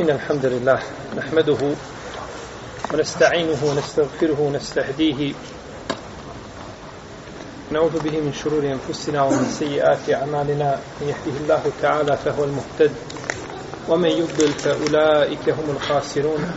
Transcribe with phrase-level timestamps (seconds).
[0.00, 0.78] إن الحمد لله
[1.16, 1.58] نحمده
[2.94, 5.32] ونستعينه ونستغفره ونستهديه.
[7.70, 10.78] نعوذ به من شرور أنفسنا ومن سيئات أعمالنا.
[11.00, 12.90] من يهده الله تعالى فهو المهتد
[13.88, 16.52] ومن يضلل فأولئك هم الخاسرون.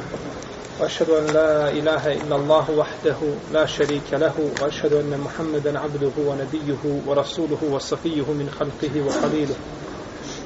[0.80, 3.18] وأشهد أن لا إله إلا الله وحده
[3.54, 9.56] لا شريك له وأشهد أن محمدا عبده ونبيه ورسوله وصفيه من خلقه وخليله.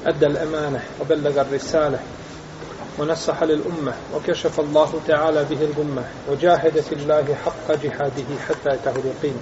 [0.06, 1.98] أدى الأمانة وبلغ الرسالة.
[2.98, 9.36] ونصح للأمة وكشف الله تعالى به الغمة وجاهد في الله حق جهاده حتى أتاه اليقين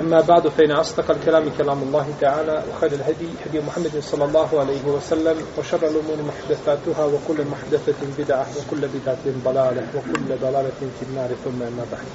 [0.00, 4.84] أما بعد فإن أصدق الكلام كلام الله تعالى وخير الهدي هدي محمد صلى الله عليه
[4.86, 11.62] وسلم وشر الأمور محدثاتها وكل محدثة بدعة وكل بدعة ضلالة وكل ضلالة في النار ثم
[11.62, 12.06] أما بعد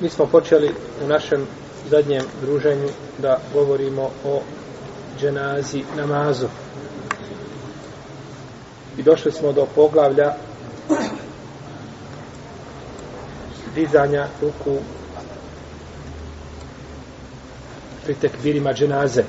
[0.00, 0.74] Mi smo počeli
[1.04, 1.46] u našem
[1.90, 2.88] zadnjem druženju
[3.18, 4.40] da govorimo o
[5.20, 6.46] dženazi namazu.
[8.98, 10.34] I došli smo do poglavlja
[13.74, 14.78] dizanja ruku
[18.04, 19.24] pri tekbirima dženaze.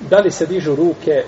[0.00, 1.24] Da li se dižu ruke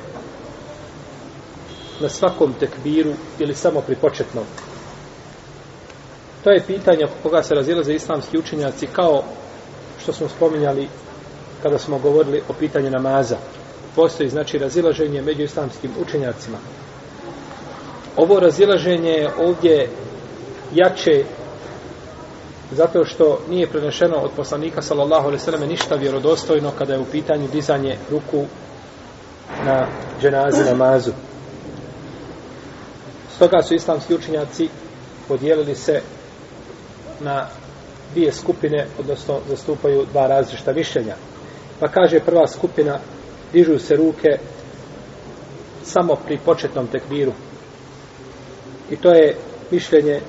[2.01, 4.45] na svakom tekbiru ili samo pri početnom?
[6.45, 9.23] To je pitanje oko koga se razilaze islamski učenjaci kao
[10.03, 10.89] što smo spominjali
[11.63, 13.37] kada smo govorili o pitanju namaza.
[13.97, 16.59] Postoji znači razilaženje među islamskim učenjacima.
[18.17, 19.89] Ovo razilaženje je ovdje
[20.75, 21.25] jače
[22.73, 27.05] zato što nije prenešeno od poslanika sallallahu alejhi ve selleme ništa vjerodostojno kada je u
[27.05, 28.45] pitanju dizanje ruku
[29.65, 29.87] na
[30.23, 31.13] dženazi namazu.
[33.37, 34.69] Stoga su islamski učenjaci
[35.29, 36.01] podijelili se
[37.21, 37.47] na
[38.13, 41.15] dvije skupine, odnosno zastupaju dva različita mišljenja.
[41.81, 42.99] Pa kaže prva skupina,
[43.57, 44.39] dižu se ruke
[45.85, 47.33] samo pri početnom tekbiru.
[48.91, 49.37] I to je
[49.71, 50.21] mišljenje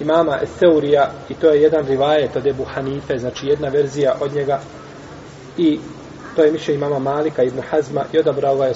[0.00, 4.60] imama Eseurija i to je jedan rivajet od Ebu Hanife, znači jedna verzija od njega
[5.56, 5.78] i
[6.36, 8.74] to je mišljenje imama Malika ibn Hazma i odabrao ga je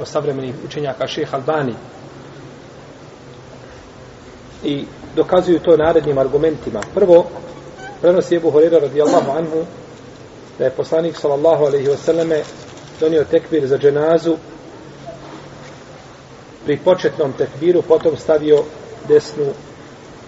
[0.00, 1.74] od savremenih učenjaka šeha Albani
[4.64, 4.84] i
[5.16, 6.80] dokazuju to narednim argumentima.
[6.94, 7.26] Prvo,
[8.00, 9.64] prenosi Ebu Horeira radijallahu anhu
[10.58, 12.42] da je poslanik sallallahu alaihi wasallame
[13.00, 14.36] donio tekbir za dženazu
[16.64, 18.64] pri početnom tekbiru potom stavio
[19.08, 19.44] desnu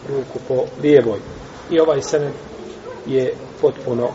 [0.08, 1.18] ruku po lijevoj.
[1.70, 2.32] I ovaj senet
[3.06, 4.08] je potpuno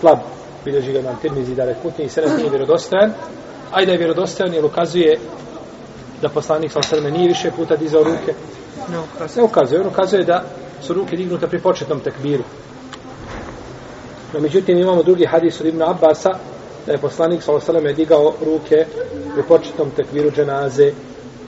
[0.00, 0.18] slab.
[0.64, 3.12] Bilježi ga nam Tirmizi da rekutni i senet nije vjerodostojan.
[3.72, 5.18] A i da je vjerodostojan jer ukazuje
[6.22, 8.34] da poslanik sallallahu alaihi nije više puta dizao ruke.
[8.88, 9.36] Ne ukazuje.
[9.36, 9.80] Ne ukazuje.
[9.80, 10.44] On ukazuje da
[10.82, 12.44] su ruke dignute pri početnom tekbiru.
[14.32, 16.30] No, međutim, imamo drugi hadis od Ibn Abbasa,
[16.86, 17.92] da je poslanik s.a.v.
[17.92, 18.86] digao ruke
[19.38, 20.92] u početnom tekviru dženaze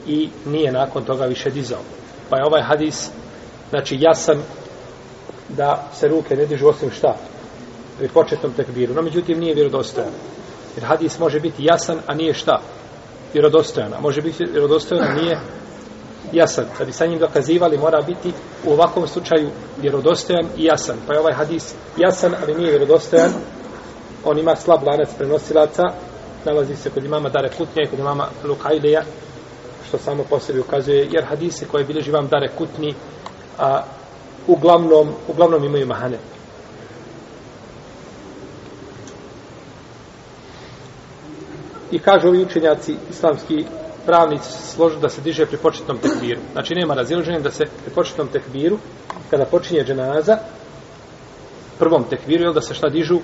[0.07, 1.81] i nije nakon toga više dizao.
[2.29, 3.09] Pa je ovaj hadis,
[3.69, 4.37] znači, jasan
[5.49, 7.15] da se ruke ne dižu osim šta
[7.97, 8.93] pri početnom tekbiru.
[8.93, 10.11] No, međutim, nije vjerodostojan.
[10.75, 12.61] Jer hadis može biti jasan, a nije šta?
[13.33, 13.93] Vjerodostojan.
[13.93, 15.39] A može biti vjerodostojan, a nije
[16.31, 16.65] jasan.
[16.79, 18.31] Da bi sa njim dokazivali, mora biti
[18.65, 19.49] u ovakvom slučaju
[19.81, 20.97] vjerodostojan i jasan.
[21.07, 23.31] Pa je ovaj hadis jasan, ali nije vjerodostojan.
[24.25, 25.83] On ima slab lanac prenosilaca.
[26.45, 29.01] Nalazi se kod imama Dare Kutnija i kod imama Lukajleja,
[29.87, 32.93] što samo po sebi ukazuje, jer hadise koje bilježi vam Dare Kutni,
[33.59, 33.83] a,
[34.47, 36.17] uglavnom, uglavnom imaju mahane.
[41.91, 43.65] I kažu ovi učenjaci islamski
[44.05, 46.41] pravnici složu da se diže pri početnom tekbiru.
[46.51, 48.77] Znači nema razilaženja da se pri početnom tekbiru,
[49.29, 50.37] kada počinje dženaza,
[51.79, 53.19] prvom tekbiru, jel da se šta dižu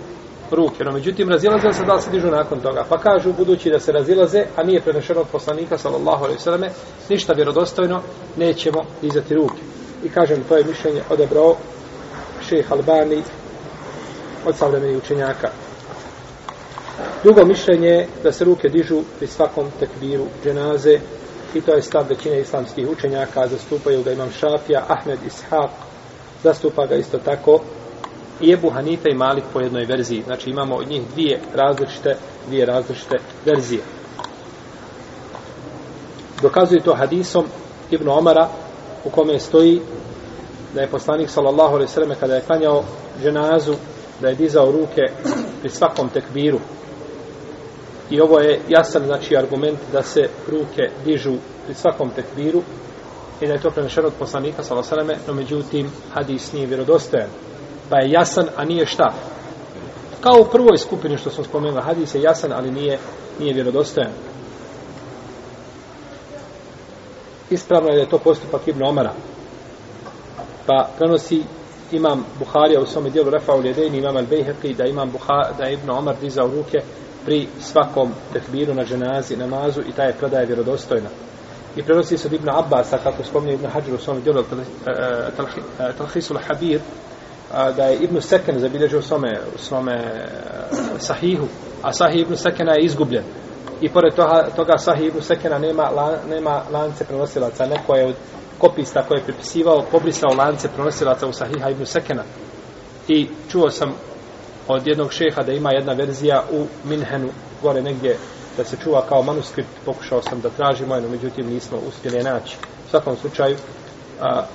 [0.54, 0.84] ruke.
[0.84, 2.86] No, međutim, razilaze se da se dižu nakon toga.
[2.90, 6.70] Pa kažu, budući da se razilaze, a nije prenešeno od poslanika, sallallahu alaihi sallame,
[7.10, 8.02] ništa vjerodostojno,
[8.38, 9.62] nećemo dizati ruke.
[10.04, 11.56] I kažem, to je mišljenje odebrao
[12.50, 13.24] šejh Albani
[14.46, 15.50] od savremenih učenjaka.
[17.24, 21.00] Drugo mišljenje je da se ruke dižu pri svakom tekbiru dženaze
[21.54, 25.70] i to je stav većine islamskih učenjaka, zastupaju ga imam Šafija, Ahmed Ishaq,
[26.44, 27.60] zastupa ga isto tako
[28.42, 30.24] i Ebu Hanife i Malik po jednoj verziji.
[30.26, 32.16] Znači imamo od njih dvije različite,
[32.48, 33.16] dvije različite
[33.46, 33.82] verzije.
[36.42, 37.46] Dokazuje to hadisom
[37.92, 38.48] Ibn Omara
[39.06, 39.82] u kome stoji
[40.74, 42.84] da je poslanik sallallahu alejhi ve selleme kada je klanjao
[43.24, 43.74] dženazu
[44.22, 45.02] da je dizao ruke
[45.62, 46.60] pri svakom tekbiru
[48.10, 51.34] I ovo je jasan znači argument da se ruke dižu
[51.66, 52.62] pri svakom tekbiru
[53.42, 56.68] i da je to prenešeno od poslanika sallallahu alejhi ve selleme, no međutim hadis nije
[56.68, 57.30] vjerodostojan.
[57.90, 59.14] Pa je jasan, a nije šta?
[60.22, 63.00] Kao u prvoj skupini što smo spomenuli, hadis je jasan, ali nije,
[63.40, 64.12] nije vjerodostojan.
[67.50, 69.14] Ispravno je da je to postupak Ibn Omara.
[70.66, 71.44] Pa prenosi
[71.92, 75.74] imam Buharija u svome dijelu Refa u Ljedeni, imam Al-Bejheqi, da imam Buha, da je
[75.74, 76.78] Ibn Omar dizao ruke
[77.26, 81.10] pri svakom tekbiru na ženazi, namazu i ta je predaja vjerodostojna.
[81.76, 84.44] I prenosi se od Ibn Abbasa, kako spominje Ibn Hajar u svom dijelu
[85.98, 86.82] Talhisul Habir,
[87.54, 91.48] a, da je Ibn Seken zabilježio u svome, u svome eh, sahihu,
[91.82, 93.24] a sahih Ibn Sekena je izgubljen.
[93.82, 98.16] I pored toga, toga sahih Ibn Sekena nema, la, nema lance prenosilaca, neko je od
[98.58, 102.24] kopista koje je pripisivao, pobrisao lance prenosilaca u sahiha Ibn Sekena.
[103.08, 103.94] I čuo sam
[104.68, 107.30] od jednog šeha da ima jedna verzija u Minhenu,
[107.62, 108.18] gore negdje,
[108.58, 112.58] da se čuva kao manuskript, pokušao sam da tražimo, no međutim nismo uspjeli naći.
[112.88, 113.58] U svakom slučaju,
[114.22, 114.46] a,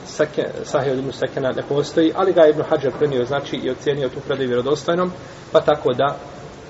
[0.65, 4.09] Sahih od Ibn Sekena ne postoji, ali ga je Ibn Hajar prenio, znači, i ocjenio
[4.09, 5.13] tu predaju vjerodostojnom,
[5.53, 6.17] pa tako da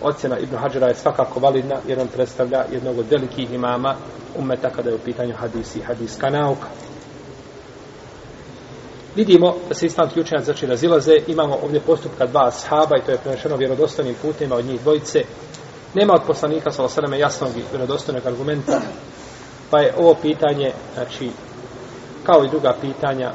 [0.03, 3.95] ocjena Ibn Hajara je svakako validna, jer on predstavlja jednog od velikih imama
[4.39, 6.67] umeta kada je u pitanju hadisi i hadiska nauka.
[9.17, 13.19] Vidimo da se islamski učenjaci znači razilaze, imamo ovdje postupka dva ashaba i to je
[13.19, 15.25] prenešeno vjerodostojnim putima od njih dvojice.
[15.95, 18.81] Nema od poslanika sa osaname jasnog i vjerodostojnog argumenta,
[19.71, 21.31] pa je ovo pitanje, znači,
[22.25, 23.33] kao i druga pitanja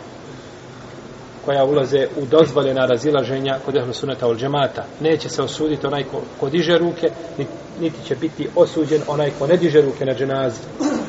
[1.45, 4.85] koja ulaze u dozvoljena razilaženja kod ehlu suneta ul džemata.
[4.99, 7.09] Neće se osuditi onaj ko, ko diže ruke,
[7.79, 10.61] niti će biti osuđen onaj ko ne diže ruke na dženazi.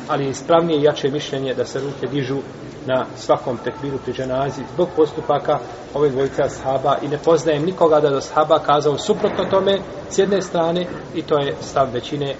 [0.07, 2.37] Ali ispravnije i jače mišljenje da se ruke dižu
[2.85, 5.59] na svakom tekbiru pri dženazi zbog postupaka
[5.93, 9.77] ove dvojice ashaba i ne poznajem nikoga da je ashaba kazao suprotno tome
[10.09, 10.85] s jedne strane
[11.15, 12.35] i to je stav većine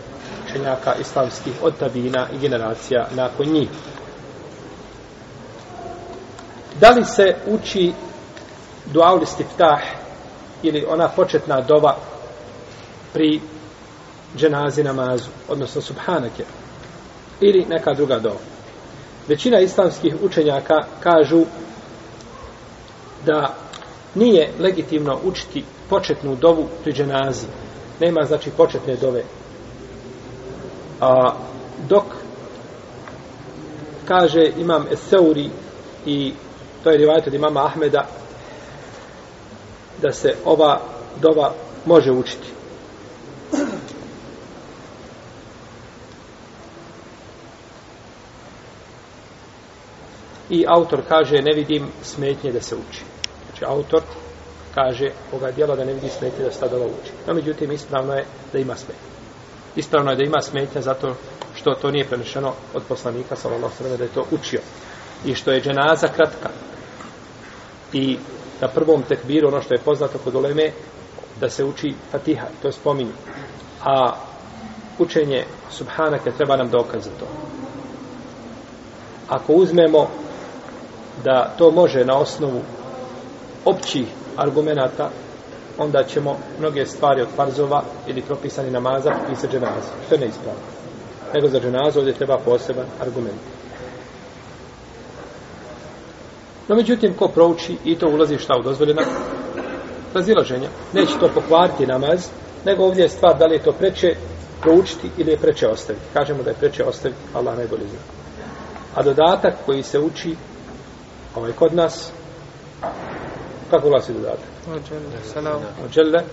[0.46, 3.70] učenjaka islamskih od tabina i generacija nakon njih.
[6.82, 7.94] Da li se uči
[8.86, 9.82] duaul istiftah
[10.64, 11.98] ili ona početna dova
[13.14, 13.42] pri
[14.38, 16.44] dženazi namazu, odnosno subhanake,
[17.42, 18.40] ili neka druga dova.
[19.28, 21.44] Većina islamskih učenjaka kažu
[23.26, 23.56] da
[24.16, 27.46] nije legitimno učiti početnu dovu pri dženazi.
[28.00, 29.24] Nema znači početne dove.
[31.02, 31.34] A,
[31.90, 32.04] dok
[34.08, 35.50] kaže imam Eseuri
[36.06, 36.34] i
[36.84, 38.08] to je rivajet od imama Ahmeda
[40.02, 40.82] da se ova
[41.22, 41.54] dova
[41.86, 42.48] može učiti.
[50.50, 53.04] I autor kaže ne vidim smetnje da se uči.
[53.46, 54.02] Znači autor
[54.76, 57.12] kaže ovoga dijela da ne vidi smetnje da se ta dova uči.
[57.28, 59.12] No međutim ispravno je da ima smetnje.
[59.76, 61.16] Ispravno je da ima smetnje zato
[61.56, 64.60] što to nije prenešeno od poslanika sallallahu alejhi da je to učio
[65.26, 66.50] i što je dženaza kratka.
[67.94, 68.18] I
[68.62, 70.72] na prvom tekbiru ono što je poznato kod uleme
[71.40, 73.12] da se uči fatiha, to je spominje.
[73.84, 74.14] A
[75.00, 77.26] učenje subhanake treba nam dokaz za to.
[79.30, 80.08] Ako uzmemo
[81.24, 82.62] da to može na osnovu
[83.66, 84.08] općih
[84.38, 85.10] argumenata
[85.78, 90.62] onda ćemo mnoge stvari od farzova ili propisani namaza propisati dženazu, što je neispravno.
[91.34, 93.61] Nego za dženazu ovdje treba poseban argument.
[96.72, 99.02] No međutim, ko prouči i to ulazi šta u dozvoljena
[100.14, 102.28] razilaženja, neće to pokvariti namaz,
[102.66, 104.16] nego ovdje je stvar da li je to preče
[104.62, 106.06] proučiti ili je preče ostaviti.
[106.14, 108.00] Kažemo da je preče ostaviti, Allah najbolje zna.
[108.96, 110.36] A dodatak koji se uči
[111.36, 112.12] ovaj kod nas,
[113.72, 114.50] kako glasi dodatak?
[115.86, 116.24] Ođele,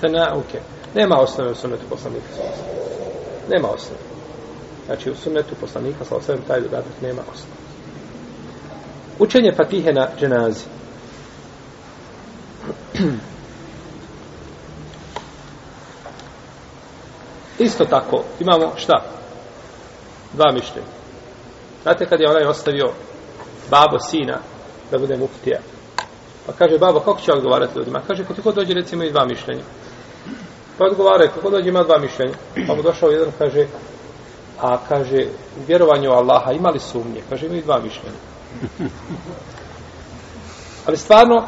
[0.00, 0.60] sanauke.
[0.94, 2.26] Nema osnove u sunnetu poslanika.
[3.48, 4.00] Nema osnove.
[4.86, 7.65] Znači u sunnetu poslanika sa osnovim taj dodatak nema osnove.
[9.18, 10.64] Učenje Fatihe na dženazi.
[17.58, 19.02] Isto tako, imamo šta?
[20.32, 20.88] Dva mišljenja.
[21.82, 22.92] Znate kad je onaj ostavio
[23.70, 24.38] babo sina
[24.90, 25.58] da bude muftija?
[26.46, 28.00] Pa kaže, babo, kako će odgovarati ljudima?
[28.06, 29.62] Kaže, kako ti dođe, recimo, i dva mišljenja.
[30.78, 32.34] Pa odgovaraju, pa kako dođe, ima dva mišljenja.
[32.66, 33.66] Pa mu došao jedan, kaže,
[34.60, 35.26] a kaže,
[35.66, 37.22] vjerovanje u Allaha imali sumnje?
[37.30, 38.35] Kaže, imaju dva mišljenja.
[40.86, 41.46] Ali stvarno,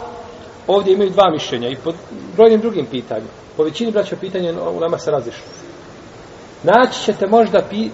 [0.67, 1.93] ovdje imaju dva mišljenja i po
[2.37, 3.31] brojnim drugim pitanjima.
[3.57, 5.45] Po većini braća pitanja u nama se razišlo.
[6.63, 7.91] Naći ćete možda pi,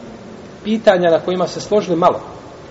[0.64, 2.20] pitanja na kojima se složili malo.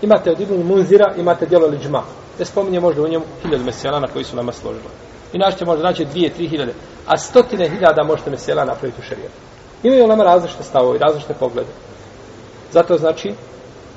[0.02, 2.04] Imate od Ibn Munzira, imate djelo Liđma.
[2.40, 4.84] Ne spominje možda u njemu hiljadu mesela na koji su nama složili.
[5.34, 6.74] I naći ćete možda naći dvije, tri hiljade.
[7.08, 9.34] A stotine hiljada možete mesela napraviti u šarijetu.
[9.84, 11.70] Imaju nama različite stavove, različite poglede.
[12.72, 13.34] Zato znači,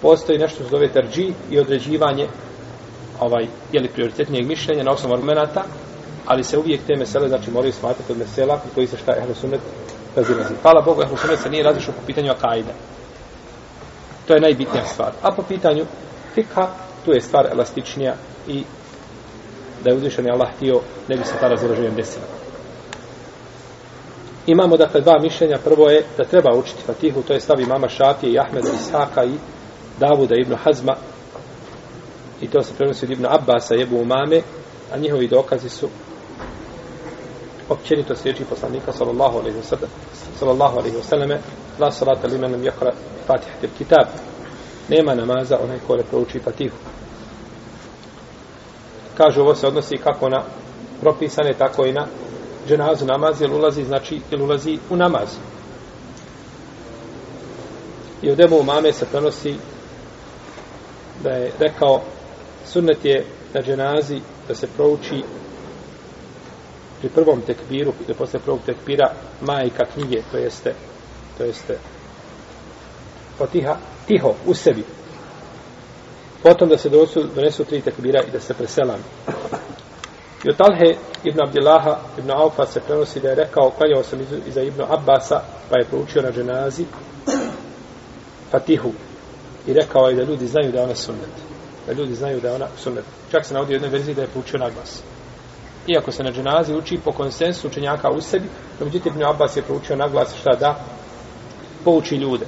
[0.02, 2.28] postoji nešto što zove terđi i određivanje
[3.20, 5.64] ovaj, jeli prioritetnijeg mišljenja na osnovu argumenta
[6.26, 9.34] ali se uvijek te mesele, znači moraju smatrati od mesela kod koji se šta ehlu
[9.34, 9.60] sunnet
[10.16, 10.54] razilazi.
[10.62, 12.72] Hvala Bogu, ehlu sunnet se nije razišao po pitanju akaida.
[14.26, 15.12] To je najbitnija stvar.
[15.22, 15.84] A po pitanju
[16.34, 16.68] fikha,
[17.04, 18.14] tu je stvar elastičnija
[18.48, 18.64] i
[19.84, 22.26] da je uzvišen Allah htio, ne bi se ta razilaženja desila.
[24.46, 25.58] Imamo dakle dva mišljenja.
[25.64, 29.32] Prvo je da treba učiti Fatihu, to je stavi mama Šafije i Ahmed Ishaka i
[30.00, 30.96] Davuda ibn Hazma.
[32.40, 34.42] I to se prenosi od ibn Abbasa i Ebu Umame,
[34.92, 35.88] a njihovi dokazi su
[37.68, 39.88] općenito sliječi poslanika sallallahu alaihi wasallam
[40.38, 41.38] sallallahu alaihi wasallam
[41.78, 42.92] la salata li menem jakra
[43.26, 44.06] fatihatil kitab.
[44.88, 46.76] Nema namaza onaj ko ne prouči Fatihu
[49.16, 50.42] kažu ovo se odnosi kako na
[51.00, 52.06] propisane tako i na
[52.68, 53.06] dženazu.
[53.06, 55.28] Namaz jer ulazi znači jer ulazi u namaz.
[58.22, 59.54] I od Ebu Umame se prenosi
[61.22, 62.02] da je rekao
[62.66, 65.22] sunnet je na dženazi da se prouči
[67.00, 70.74] pri prvom tekbiru, da posle prvog tekbira majka knjige, to jeste
[71.38, 71.78] to jeste
[73.38, 74.84] potiha, tiho, u sebi.
[76.42, 79.00] Potom da se donesu, donesu tri tekbira i da se preselam.
[80.44, 84.62] I od Talhe ibn Abdillaha ibn Aufa se prenosi da je rekao, klanjao sam iza
[84.62, 86.84] ibn Abbasa, pa je proučio na dženazi
[88.50, 88.92] Fatihu.
[89.66, 91.30] I rekao je da ljudi znaju da je ona sunnet.
[91.86, 93.04] Da ljudi znaju da je ona sunnet.
[93.30, 95.02] Čak se navodi u jednoj verziji da je poučio na glas.
[95.86, 98.48] Iako se na dženazi uči po konsensu učenjaka u sebi,
[98.80, 100.80] no međutim ibn Abbas je proučio na glas šta da
[101.84, 102.46] pouči ljude.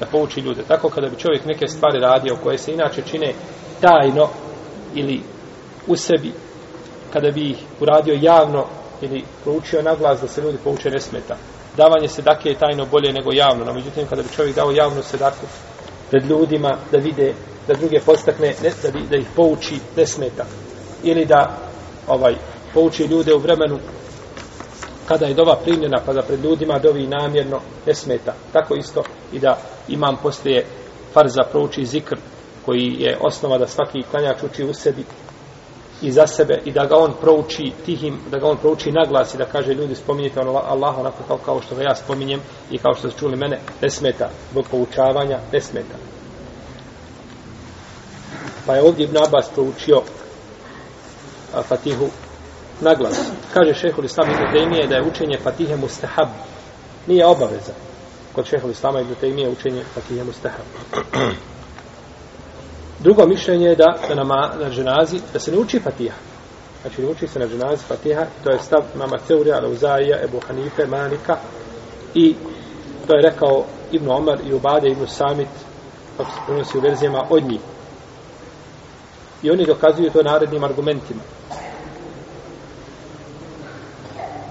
[0.00, 0.62] Da pouči ljude.
[0.68, 3.32] Tako kada bi čovjek neke stvari radio koje se inače čine
[3.80, 4.28] tajno
[4.94, 5.22] ili
[5.86, 6.32] u sebi,
[7.12, 8.66] kada bi ih uradio javno
[9.00, 11.36] ili proučio na glas da se ljudi pouče ne smeta.
[11.76, 15.46] Davanje sedake je tajno bolje nego javno, no međutim kada bi čovjek dao javnu sedaku
[16.14, 17.34] pred ljudima da vide,
[17.66, 20.44] da druge postakne, ne, da, da ih pouči ne smeta.
[21.02, 21.58] Ili da
[22.08, 22.34] ovaj
[22.74, 23.78] pouči ljude u vremenu
[25.08, 28.34] kada je dova primljena pa da pred ljudima dovi namjerno ne smeta.
[28.52, 29.02] Tako isto
[29.32, 30.66] i da imam poslije
[31.12, 32.16] farza prouči zikr
[32.64, 35.04] koji je osnova da svaki klanjač uči u sebi
[36.02, 39.38] i za sebe i da ga on prouči tihim, da ga on prouči naglas i
[39.38, 42.94] da kaže ljudi spominjite ono Allah onako kao, kao što ga ja spominjem i kao
[42.94, 44.30] što su čuli mene, ne smeta.
[44.50, 45.94] Zbog poučavanja, ne smeta.
[48.66, 50.02] Pa je ovdje Ibn Abbas proučio
[51.54, 52.08] a, Fatihu
[52.80, 53.20] naglas.
[53.54, 56.28] Kaže šehol Islam Ibn Taymiye da je učenje Fatihe mustahab
[57.06, 57.72] nije obaveza.
[58.32, 60.64] Kod šehol Islama Ibn Taymiye učenje Fatihe mustahab.
[63.00, 66.16] Drugo mišljenje je da, da nama, na ženazi, da se ne uči fatiha.
[66.82, 70.86] Znači, ne uči se na ženazi fatiha, to je stav mama Teurija, Lauzaija, Ebu Hanife,
[70.86, 71.36] Manika
[72.14, 72.34] i
[73.06, 75.48] to je rekao Ibn Omar i Ubade, Ibn Samit,
[76.16, 77.60] kako se prenosi u verzijama od njih.
[79.42, 81.20] I oni dokazuju to narednim argumentima.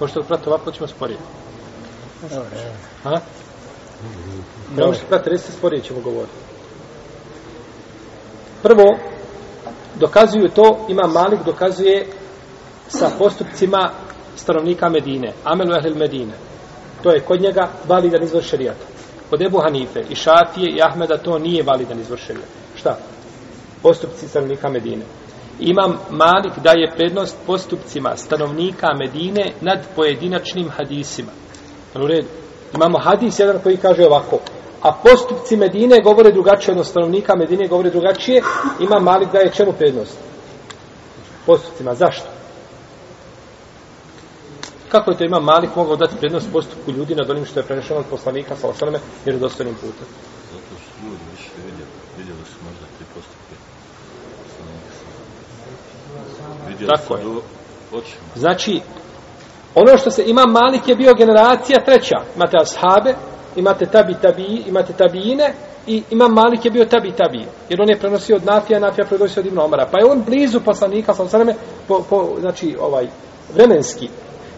[0.00, 1.22] Možete li prati ovako, ćemo sporiti.
[3.02, 3.20] Ha?
[4.76, 6.53] Ne možete prati, resite sporije ćemo govoriti.
[8.64, 8.98] Prvo,
[9.94, 12.06] dokazuju to, ima Malik dokazuje
[12.88, 13.90] sa postupcima
[14.36, 16.32] stanovnika Medine, Amelu Ehlil Medine.
[17.02, 18.86] To je kod njega validan izvor šerijata.
[19.30, 22.52] Kod Ebu Hanife i Šafije i Ahmeda to nije validan izvor šerijata.
[22.76, 22.96] Šta?
[23.82, 25.04] Postupci stanovnika Medine.
[25.60, 31.30] Imam Malik daje prednost postupcima stanovnika Medine nad pojedinačnim hadisima.
[31.94, 32.28] U redu.
[32.74, 34.38] Imamo hadis jedan koji kaže ovako
[34.84, 38.42] a postupci Medine govore drugačije, odnosno stanovnika Medine govore drugačije,
[38.80, 40.18] ima Malik daje čemu prednost?
[41.46, 41.94] Postupcima.
[41.94, 42.26] Zašto?
[44.88, 48.00] Kako je to ima Malik mogao dati prednost postupku ljudi nad onim što je prenešeno
[48.00, 50.06] od poslanika sa osaleme jer dostojnim putem?
[50.52, 53.54] Zato su ljudi više vidjeli, vidjeli su možda te postupke.
[56.68, 57.24] Vidjeli Tako je.
[57.24, 57.42] do
[57.92, 58.24] očima.
[58.34, 58.80] Znači,
[59.74, 62.16] ono što se ima Malik je bio generacija treća.
[62.36, 63.14] Imate ashabe,
[63.56, 65.52] imate tabi tabi, imate tabijine
[65.86, 67.46] i imam Malik je bio tabi tabi.
[67.68, 69.86] Jer on je prenosio od Nafija, Nafija prenosio od Ibn Omara.
[69.92, 71.54] Pa je on blizu poslanika, sa sveme,
[71.88, 73.06] po, po, znači, ovaj,
[73.54, 74.08] vremenski.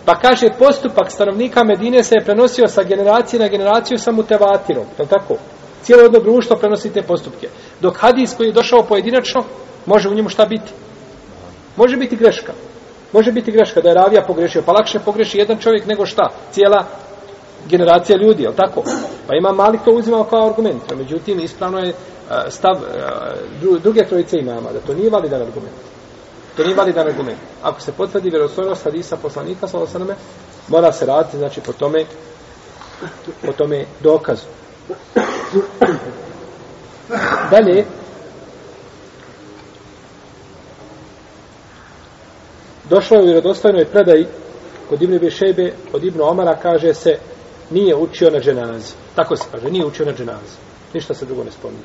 [0.05, 4.85] Pa kaže, postupak stanovnika Medine se je prenosio sa generacije na generaciju sa mutevatirom.
[4.99, 5.35] Je li tako?
[5.83, 7.49] Cijelo jedno društvo prenosi te postupke.
[7.81, 9.45] Dok hadis koji je došao pojedinačno,
[9.87, 10.73] može u njemu šta biti?
[11.76, 12.53] Može biti greška.
[13.12, 14.62] Može biti greška da je ravija pogrešio.
[14.67, 16.31] Pa lakše pogreši jedan čovjek nego šta?
[16.50, 16.85] Cijela
[17.68, 18.82] generacija ljudi, je tako?
[19.26, 20.90] Pa ima Malik to uzimao kao argument.
[20.90, 21.94] No, međutim, ispravno je e,
[22.49, 25.76] stav e, druge trojice imama, da to nije validan argument.
[26.56, 27.38] To nije validan argument.
[27.62, 30.14] Ako se potvrdi vjerostojnost hadisa poslanika, sa osaname,
[30.68, 32.04] mora se raditi, znači, po tome,
[33.46, 34.46] po tome dokazu.
[37.50, 37.85] Dalje,
[42.90, 44.26] Došlo je u vjerodostojnoj predaji
[44.88, 47.18] kod Ibn Bešebe, od Ibn Omara kaže se
[47.70, 48.92] nije učio na dženazi.
[49.14, 50.56] Tako se kaže, nije učio na dženazi.
[50.94, 51.82] Ništa se drugo ne spominje.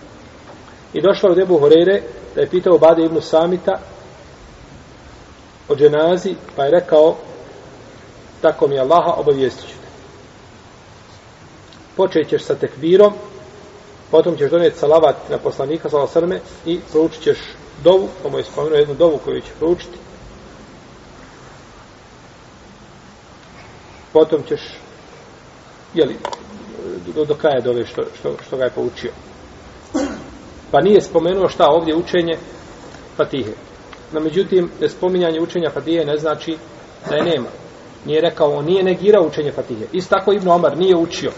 [0.93, 2.01] I došlo od Ebu Horeire
[2.35, 3.79] da je pitao Bade Ibn Samita
[5.69, 7.15] o dženazi, pa je rekao
[8.41, 9.87] tako mi Allaha obavijestit ću te.
[11.95, 13.13] Počet ćeš sa tekbirom,
[14.11, 16.35] potom ćeš donijeti salavat na poslanika sallallahu
[16.65, 17.37] i proučit ćeš
[17.83, 19.97] dovu, to mu je spomenuo jednu dovu koju će proučiti.
[24.13, 24.61] Potom ćeš
[25.93, 26.17] jeli,
[27.15, 29.11] do, do kraja dove što, što, što ga je poučio.
[30.71, 32.37] Pa nije spomenuo šta ovdje učenje
[33.17, 33.51] Fatihe.
[34.11, 36.57] No, međutim, spominjanje učenja Fatihe ne znači
[37.09, 37.49] da je nema.
[38.05, 39.85] Nije rekao, on nije negirao učenje Fatihe.
[39.91, 41.31] Isto tako Ibn Omar nije učio.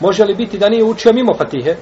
[0.00, 1.76] Može li biti da nije učio mimo Fatihe?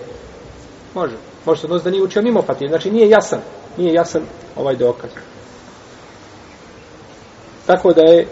[0.94, 1.16] Može.
[1.44, 2.68] Može se odnositi da nije učio mimo Fatihe.
[2.68, 3.40] Znači nije jasan.
[3.76, 4.22] Nije jasan
[4.56, 5.10] ovaj dokaz.
[7.66, 8.26] Tako da je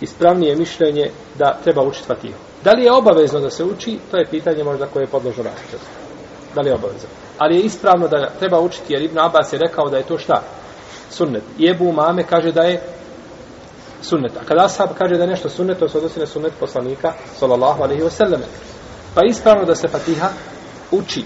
[0.00, 2.38] ispravnije mišljenje da treba učiti Fatihu.
[2.66, 5.84] Da li je obavezno da se uči, to je pitanje možda koje je podložno raspravu.
[6.54, 7.08] Da li je obavezno?
[7.38, 10.42] Ali je ispravno da treba učiti, jer Ibn Abbas je rekao da je to šta?
[11.10, 11.42] Sunnet.
[11.58, 12.82] I Ebu Mame kaže da je
[14.02, 14.32] sunnet.
[14.36, 17.82] A kada Ashab kaže da je nešto sunnet, to se odnosi na sunnet poslanika, sallallahu
[17.82, 18.40] alaihi wa sallam.
[19.14, 20.28] Pa je ispravno da se Fatiha
[20.90, 21.24] uči.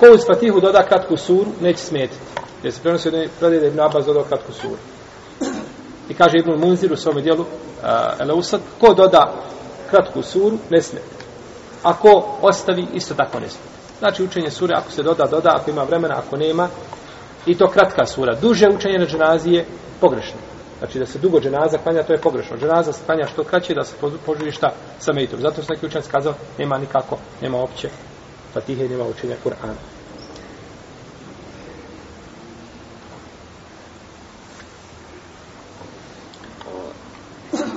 [0.00, 2.20] Ko uz Fatihu doda kratku suru, neće smetiti.
[2.62, 4.78] Jer se prenosi od predaj da Ibn Abbas dodao kratku suru.
[6.08, 9.32] I kaže Ibn Munzir u svome dijelu, eh, uh, Eleusad, ko doda
[9.90, 11.06] kratku suru, ne smeta.
[11.82, 13.74] Ako ostavi, isto tako ne smeta.
[13.98, 16.68] Znači učenje sure, ako se doda, doda, ako ima vremena, ako nema,
[17.46, 18.34] i to kratka sura.
[18.34, 19.66] Duže učenje na dženazi je
[20.00, 20.38] pogrešno.
[20.78, 22.56] Znači da se dugo dženaza klanja, to je pogrešno.
[22.56, 23.94] Dženaza se klanja što kraće da se
[24.26, 25.40] požuri šta sa mejtom.
[25.40, 27.88] Zato su neki učenci kazao, nema nikako, nema opće
[28.52, 29.93] fatihe, nema učenja Kur'ana.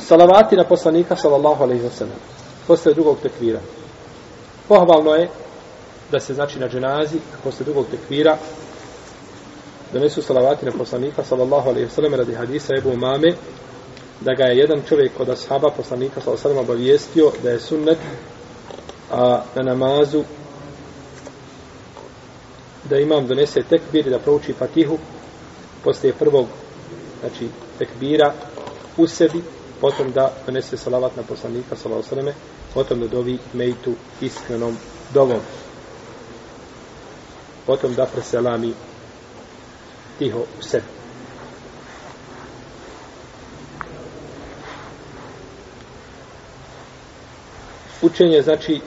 [0.08, 2.20] Salavati na poslanika, sallallahu alaihi wa sallam
[2.68, 3.60] posle drugog tekvira.
[4.68, 5.30] Pohvalno je
[6.12, 8.38] da se znači na dženazi posle drugog tekvira
[9.94, 13.34] donesu salavati na poslanika sallallahu alaihi ve sellem radi hadisa Ebu Mame
[14.22, 17.98] da ga je jedan čovjek od ashaba poslanika sallallahu alejhi ve obavijestio da je sunnet
[19.12, 20.24] a na namazu
[22.84, 24.98] da imam donese tekbir i da prouči Fatihu
[25.84, 26.48] posle prvog
[27.20, 27.48] znači
[27.80, 28.34] tekbira
[28.98, 32.36] u sebi potom da donese salavat na poslanika sallallahu alejhi ve
[32.74, 34.78] potom da dovi mejtu iskrenom
[35.14, 35.40] dovom.
[37.66, 38.74] Potom da preselami
[40.20, 40.86] tiho u sebi.
[48.02, 48.82] Učenje znači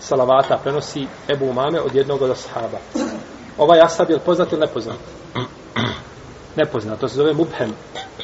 [0.00, 2.78] salavata prenosi Ebu Umame od jednog od ashaba.
[3.58, 4.96] Ovaj ashab je poznat ili nepoznat?
[6.56, 7.72] Nepoznat, to se zove Mubhem.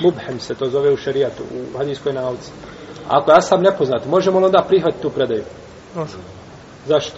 [0.00, 2.50] Mubhem se to zove u šerijatu, u hadijskoj nauci.
[3.08, 5.42] Ako ja sam nepoznat, možemo li onda prihvatiti tu predaju?
[5.94, 6.22] Možemo.
[6.86, 7.16] Zašto?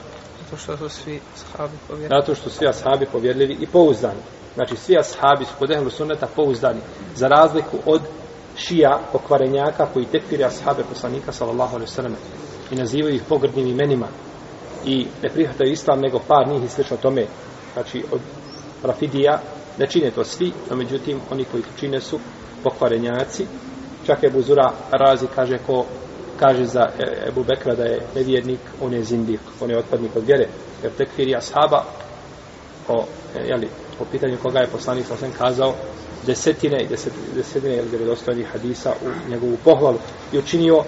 [0.51, 2.21] Zato što su svi ashabi povjerljivi.
[2.21, 4.21] Zato što svi ashabi povjerljivi i pouzdani.
[4.55, 6.81] Znači, svi ashabi su kod ehlu sunneta pouzdani.
[7.15, 8.01] Za razliku od
[8.57, 12.17] šija pokvarenjaka koji tekfiri ashabe poslanika, sallallahu alaihi sallam,
[12.71, 14.07] i nazivaju ih pogrdnim imenima
[14.85, 17.27] i ne prihvataju islam nego par njih i slično tome.
[17.73, 18.21] Znači, od
[18.83, 19.41] Rafidija
[19.79, 22.19] ne čine to svi, no međutim, oni koji to čine su
[22.63, 23.47] pokvarenjaci
[24.07, 25.87] čak je Buzura razi kaže ko
[26.41, 30.27] kaže za e- Ebu Bekra da je nevjernik, on je zindik, on je otpadnik od
[30.27, 30.49] vjere.
[30.83, 31.85] Jer tekfir je ashaba
[32.89, 33.05] o,
[33.37, 35.75] e, jeli, po pitanju koga je poslanik sam kazao
[36.27, 39.99] desetine i deset, desetine jel, vjerodostojnih hadisa u njegovu pohvalu
[40.33, 40.85] i učinio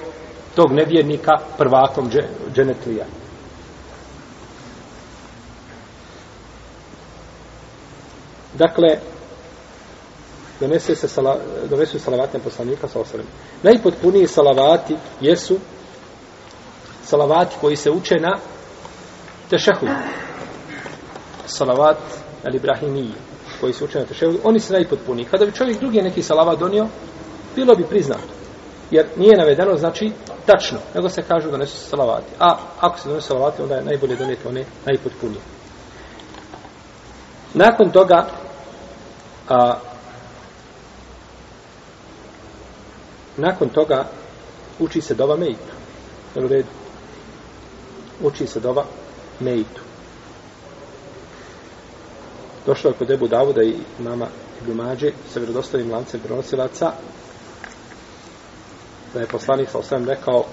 [0.54, 2.10] tog nevjernika prvakom
[2.54, 3.04] dženetlija.
[8.54, 8.98] Dakle,
[10.60, 11.38] donese se sala,
[11.70, 13.26] donesu salavatne poslanika sa osrem.
[13.62, 15.58] Najpotpuniji salavati jesu
[17.04, 18.38] salavati koji se uče na
[19.50, 19.86] tešehu.
[21.46, 21.98] Salavat
[22.44, 23.12] al-Ibrahimiji
[23.60, 24.38] koji se uče na tešehu.
[24.44, 25.26] Oni su najpotpuniji.
[25.26, 26.86] Kada bi čovjek drugi neki salavat donio,
[27.56, 28.28] bilo bi priznato.
[28.90, 30.12] Jer nije navedeno, znači,
[30.46, 30.78] tačno.
[30.94, 32.32] Nego se kažu da nesu salavati.
[32.38, 35.40] A ako se donesu salavati, onda je najbolje donijeti one najpotpunije.
[37.54, 38.26] Nakon toga,
[39.48, 39.78] a,
[43.36, 44.04] Nakon toga
[44.78, 45.72] uči se dova mejtu.
[46.34, 46.68] Jel u redu?
[48.22, 48.84] Uči se dova
[49.40, 49.80] mejtu.
[52.66, 54.26] Došlo je kod Ebu Davuda i mama
[54.62, 56.92] Ibn Mađe sa vjerodostavim lancem prenosilaca
[59.14, 60.44] da je poslanik sa osvijem rekao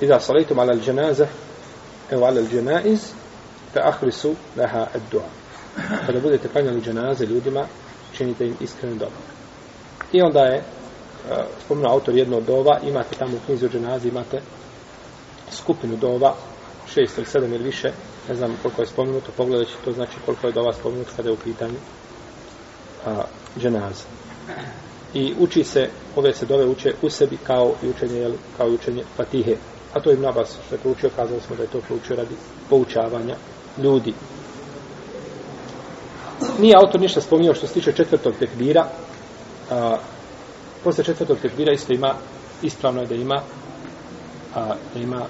[0.00, 1.26] Iza salaitum ala al-đenaze
[2.10, 3.00] evo ala al-đenaiz
[3.72, 5.47] fe ahrisu leha ad-dua.
[5.90, 7.66] Pa kada budete klanjali dženaze ljudima,
[8.16, 9.18] činite im iskreno dobro.
[10.12, 10.64] I onda je, e,
[11.64, 14.40] spomenuo autor jedno od dova, imate tamo u knjizi o dženazi, imate
[15.50, 16.34] skupinu dova,
[16.94, 17.92] šest ili sedam ili više,
[18.28, 21.44] ne znam koliko je spomenuto, pogledajući to znači koliko je dova spomenuto kada je u
[21.44, 21.78] pitanju
[23.06, 23.22] a,
[23.58, 24.04] dženaza.
[25.14, 28.74] I uči se, ove se dove uče u sebi kao i učenje, jel, kao i
[28.74, 29.56] učenje Fatihe.
[29.94, 32.34] A to je Nabas što je proučio, kazali smo da je to proučio radi
[32.68, 33.36] poučavanja
[33.82, 34.14] ljudi.
[36.58, 38.86] Nije autor ništa spominjao što se tiče četvrtog tekbira.
[39.70, 39.96] A,
[40.84, 42.14] posle četvrtog tekbira isto ima,
[42.62, 43.42] ispravno je da ima
[44.54, 45.26] a, da ima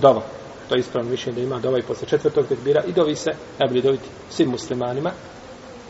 [0.00, 0.22] dova.
[0.68, 3.82] To je ispravno mišljenje da ima dova i posle četvrtog tekbira i dovi se, najbolje
[3.82, 5.10] doviti svim muslimanima.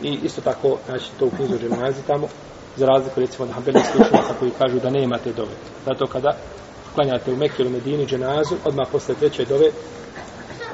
[0.01, 2.27] I isto tako, znači to u knjizu džemazi tamo,
[2.77, 5.51] za razliku recimo od hambelijski učenjaka koji kažu da nema te dove.
[5.85, 6.37] Zato kada
[6.95, 9.71] klanjate u Mekiju ili Medini dženazu, odmah posle treće dove,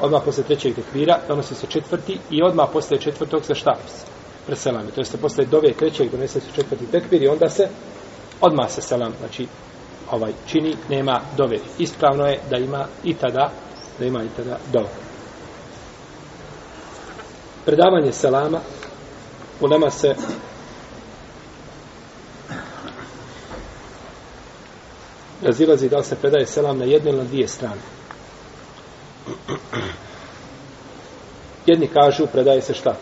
[0.01, 3.75] odmah posle trećeg tekvira, donosi se četvrti i odmah posle četvrtog se šta?
[4.45, 4.91] Preselame.
[4.91, 7.67] To jeste posle dove trećeg donese se četvrti tekvir i onda se
[8.41, 9.47] odmah se selam, znači
[10.11, 11.57] ovaj čini, nema dove.
[11.79, 13.51] Ispravno je da ima i tada,
[13.99, 14.89] da ima i tada dove.
[17.65, 18.59] Predavanje selama
[19.61, 20.15] u nama se
[25.41, 27.81] razilazi da li se predaje selam na jedne ili na dvije strane.
[31.65, 32.95] Jedni kažu predaje se šta?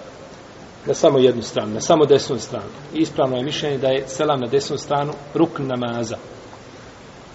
[0.86, 2.70] Na samo jednu stranu, na samo desnu stranu.
[2.94, 6.18] I ispravno je mišljenje da je selam na desnu stranu rukn namaza.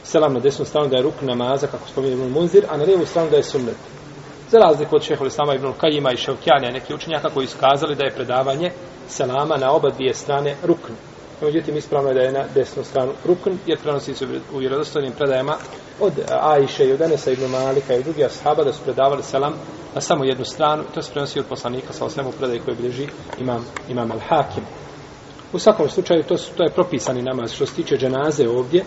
[0.05, 3.07] Selam na desnu stranu da je rukn namaza, kako spominje Ibn Munzir, a na lijevu
[3.07, 3.77] stranu da je sunnet.
[4.51, 8.05] Za razliku od šehovi Islama Ibn Kajima i Ševkjane, neki učenjaka koji su kazali da
[8.05, 8.71] je predavanje
[9.09, 10.93] selama na oba dvije strane rukn.
[11.43, 15.57] Međutim, ispravno je da je na desnu stranu rukn, jer prenosi se u vjerodostojnim predajama
[16.01, 19.55] od Ajše i od Enesa ibn Malika i drugi drugih ashaba da su predavali selam
[19.95, 20.85] na samo jednu stranu.
[20.95, 23.07] To se prenosi od poslanika sa osvemu predaje koje bilježi
[23.41, 24.63] imam, imam al-Hakim.
[25.53, 27.53] U svakom slučaju, to, su, to je propisani namaz.
[27.53, 28.85] Što se tiče dženaze ovdje,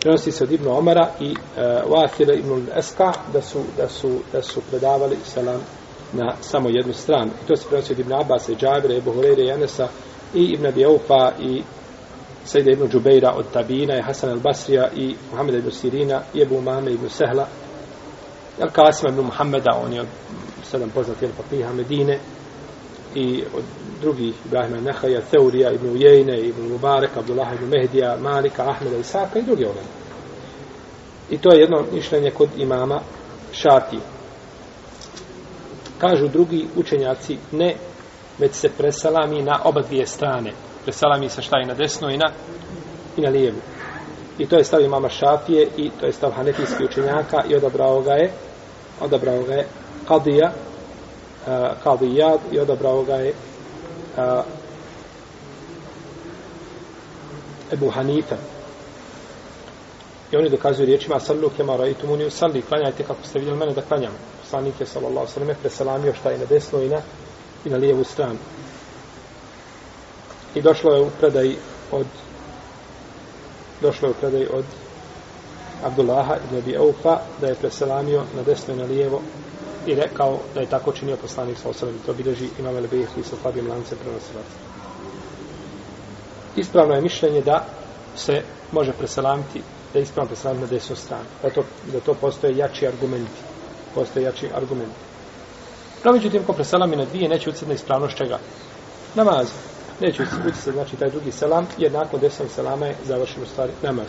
[0.00, 1.36] prenosi se od Ibn Omara i e,
[1.88, 5.60] Wafila ibn Eska da su, da, su, da su predavali selam
[6.12, 7.30] na samo jednu stranu.
[7.44, 9.88] I to se prenosi od Ibn Abbas i Džabira, Ebu Hureyre i Anesa
[10.34, 11.62] i Ibn Abijaufa i
[12.44, 16.58] Sejda ibn Đubeira od Tabina Hasan al-Basrija i Muhammeda ibn Sirina i Ebu
[16.90, 17.46] ibn Sehla
[18.58, 20.06] i Al-Kasima ibn Muhammeda, on je od
[20.70, 22.18] sedam poznati al-Faqiha Medine
[23.14, 23.62] i od
[24.00, 29.42] drugih Ibrahima Nehaja, Teurija ibn Ujejne, ibn Mubarek, Abdullah ibn Mehdija, Malika, Ahmeda, Isaka i
[29.42, 29.82] drugi ovdje.
[31.30, 33.00] I to je jedno mišljenje kod imama
[33.52, 34.02] Šatije.
[35.98, 37.74] Kažu drugi učenjaci, ne,
[38.38, 40.52] već se presalami na oba dvije strane
[40.84, 42.30] presalami se šta i na desno i na,
[43.16, 43.58] i na lijevu.
[44.38, 48.12] I to je stav imama Šafije i to je stav hanefijskih učenjaka i odabrao ga
[48.12, 48.32] je
[49.00, 49.66] odabrao ga je
[50.08, 50.52] Kadija
[51.46, 51.52] uh,
[51.84, 53.32] Kadijad i odabrao ga je
[54.16, 54.44] uh,
[57.72, 58.36] Ebu Hanife
[60.32, 63.82] i oni dokazuju riječima sallu kema raitu muniju salli klanjajte kako ste vidjeli mene da
[63.82, 67.00] klanjam poslanik je sallallahu sallam preselamio šta je na desno i na,
[67.64, 68.38] i na lijevu stranu.
[70.54, 71.56] I došlo je u predaj
[71.92, 72.06] od
[73.80, 74.64] došlo je u predaj od
[75.84, 79.22] Abdullaha i Abi Aufa da je preselamio na desno i na lijevo
[79.86, 81.98] i rekao da je tako činio poslanik sa osrem.
[82.06, 84.46] To bilježi imam el Bejh i sa Fabijom Lance prenosilac.
[86.56, 87.64] Ispravno je mišljenje da
[88.16, 89.62] se može preselamiti,
[89.92, 91.24] da je ispravno preselamiti na desnu stranu.
[91.42, 91.62] Da to,
[91.92, 93.40] da to postoje jači argumenti.
[93.94, 95.00] Postoje jači argumenti.
[96.04, 98.38] No, međutim, ko preselami na dvije, neće uceti na ispravnost čega?
[99.14, 103.72] Namaza neće utjecati znači taj drugi selam, jer nakon desnog selama je završen u stvari
[103.82, 104.08] namaz.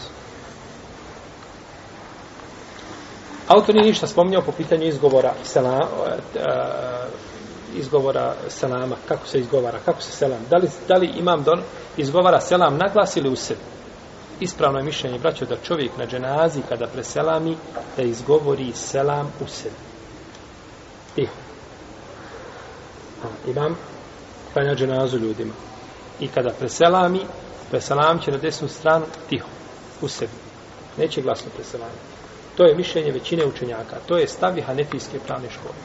[3.48, 6.46] Autor nije ništa spominjao po pitanju izgovora selama, uh, e, e,
[7.76, 11.62] izgovora selama, kako se izgovara, kako se selam, da li, da li imam don
[11.98, 13.60] izgovara selam na glas ili u sebi.
[14.40, 17.58] Ispravno je mišljenje, braćo, da čovjek na dženazi kada preselami,
[17.98, 19.76] da izgovori selam u sebi.
[21.16, 21.34] Tiho.
[23.48, 25.54] Imam pa klanja dženazu ljudima
[26.20, 27.22] i kada preselami,
[27.72, 29.48] preselam će na desnu stranu tiho,
[30.02, 30.32] u sebi.
[30.98, 31.98] Neće glasno preselami.
[32.58, 33.96] To je mišljenje većine učenjaka.
[34.08, 35.76] To je stavi hanefijske pravne škole.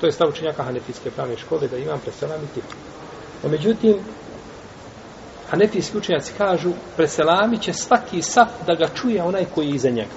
[0.00, 2.66] To je stav učenjaka hanefijske pravne škole da imam preselami tiho.
[3.42, 3.96] No, međutim,
[5.50, 10.14] hanefijski učenjaci kažu preselami će svaki saf da ga čuje onaj koji je iza njega.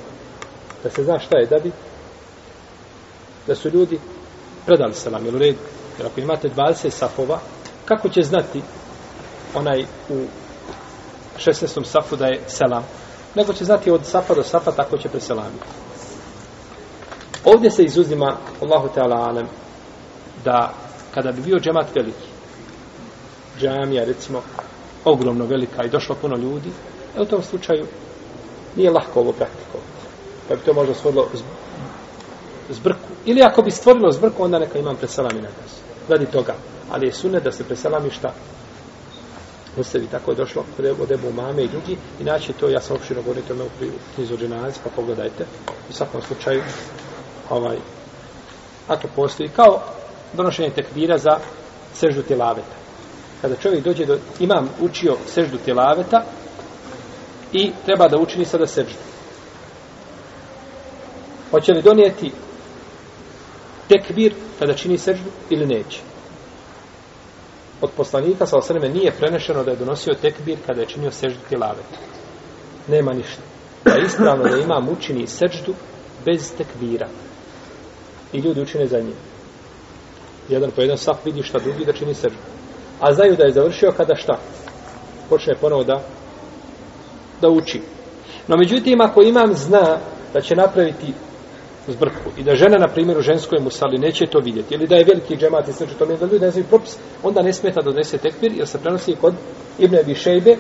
[0.83, 1.71] Da se zna šta je, da bi
[3.47, 3.99] da su ljudi
[4.65, 5.57] predali selam, jel u redu?
[5.97, 7.39] Jer ako imate 20 safova,
[7.85, 8.62] kako će znati
[9.55, 10.25] onaj u
[11.38, 11.85] 16.
[11.85, 12.83] safu da je selam.
[13.35, 15.65] Nego će znati od safa do safa tako će preselamiti.
[17.45, 19.47] Ovdje se izuzima Allahu Teala Alem
[20.45, 20.73] da
[21.13, 22.27] kada bi bio džemat veliki,
[23.59, 24.41] džamija recimo
[25.05, 26.69] ogromno velika i došlo puno ljudi,
[27.17, 27.85] e u tom slučaju
[28.75, 29.89] nije lahko ovo praktikovati.
[30.47, 31.27] Pa bi to možda stvorilo
[32.69, 33.09] zbrku.
[33.25, 35.79] Ili ako bi stvorilo zbrku, onda neka imam preselami na nas.
[36.09, 36.55] Radi toga.
[36.91, 38.33] Ali je sunet da se preselami šta?
[39.77, 40.65] Ostavi tako je došlo
[40.99, 41.97] od Ebu Mame i drugi.
[42.19, 43.67] Inače to, ja sam opširno govorio tome u
[44.15, 45.45] knjizu Dženaz, pa pogledajte.
[45.89, 46.62] U svakom slučaju,
[47.49, 47.77] ovaj,
[48.88, 49.82] ako postoji, kao
[50.34, 51.39] donošenje tekbira za
[51.93, 52.75] seždu tjelaveta.
[53.41, 56.23] Kada čovjek dođe do, imam učio seždu tjelaveta
[57.53, 58.93] i treba da učini sada seždu.
[61.51, 62.32] Hoće li donijeti
[63.88, 66.08] tekbir kada čini seždu ili neće?
[67.81, 71.97] Od poslanika sa osreme nije prenešeno da je donosio tekbir kada je činio seždu tjelaveta.
[72.87, 73.41] Nema ništa.
[73.83, 75.73] Pa je ispravno da imam učini seždu
[76.25, 77.07] bez tekbira.
[78.33, 79.15] I ljudi učine za njim.
[80.49, 82.37] Jedan po jedan saf vidi šta drugi da čini seždu.
[82.99, 84.39] A znaju da je završio kada šta?
[85.29, 86.01] Počne ponovo da
[87.41, 87.81] da uči.
[88.47, 89.97] No međutim, ako imam zna
[90.33, 91.13] da će napraviti
[91.91, 95.04] zbrku i da žena, na primjer, u ženskoj musali neće to vidjeti, ili da je
[95.04, 97.91] veliki džemat i sveće to ne da ljudi ne znaju propis, onda ne smeta da
[97.91, 99.34] donese tekbir, jer se prenosi kod
[99.80, 100.56] Ibn Abi Šejbe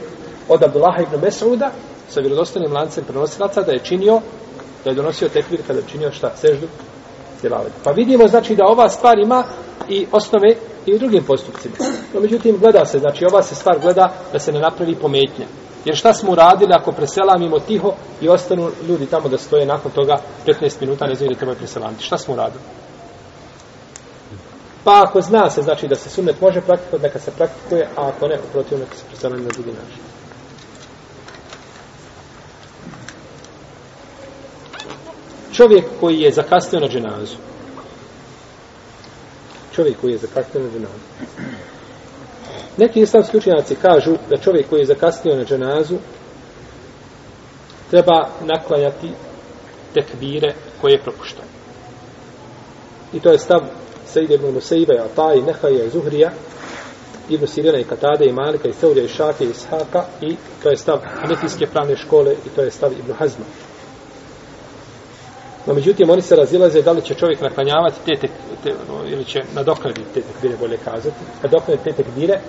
[0.47, 1.71] od Abdullaha ibn Mesauda
[2.09, 4.21] sa vjerodostanim lancem prenosilaca da je činio,
[4.83, 6.31] da je donosio tekbir kada je činio šta?
[6.35, 6.67] Seždu
[7.41, 7.73] tilavet.
[7.83, 9.43] Pa vidimo, znači, da ova stvar ima
[9.89, 11.75] i osnove i u drugim postupcima.
[12.13, 15.45] No, međutim, gleda se, znači, ova se stvar gleda da se ne napravi pometnja.
[15.85, 20.17] Jer šta smo uradili ako preselamimo tiho i ostanu ljudi tamo da stoje nakon toga
[20.45, 22.03] 15 minuta, ne znaju da trebaju preselamiti.
[22.03, 22.61] Šta smo uradili?
[24.83, 28.27] Pa ako zna se, znači da se sunnet može praktikovati, neka se praktikuje, a ako
[28.27, 30.01] ne, protiv neka se preselami na drugi način.
[35.53, 37.35] Čovjek koji je zakasnio na dženazu.
[39.75, 41.09] Čovjek koji je zakasnio na dženazu.
[42.79, 45.95] Neki islamski učenjaci kažu da čovjek koji je zakasnio na dženazu
[47.89, 49.09] treba naklanjati
[49.93, 51.45] tekbire koje je propuštao.
[53.13, 53.59] I to je stav
[54.05, 54.93] Sejde ibn Musaiba
[55.35, 56.31] i Nehaja i Zuhrija,
[57.29, 60.77] Ibn Sirina i Katade i Malika i Seurija i Šake i Ishaka i to je
[60.77, 63.45] stav Hanefijske pravne škole i to je stav Ibn Hazma.
[65.65, 68.27] No, međutim, oni se razilaze da li će čovjek naklanjavati te, te,
[68.63, 68.73] te
[69.07, 72.39] ili će nadoknaditi te tekbire, bolje kazati, nadoknaditi te tekbire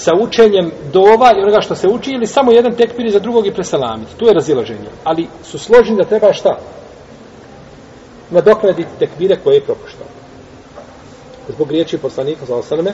[0.00, 3.54] sa učenjem dova i onoga što se uči ili samo jedan tekbir za drugog i
[3.54, 4.16] preselamiti.
[4.16, 4.88] Tu je razilaženje.
[5.04, 6.58] Ali su složeni da treba šta?
[8.30, 10.06] Nadoknaditi tekbire koje je propuštao.
[11.48, 12.92] Zbog riječi poslanika za osaleme,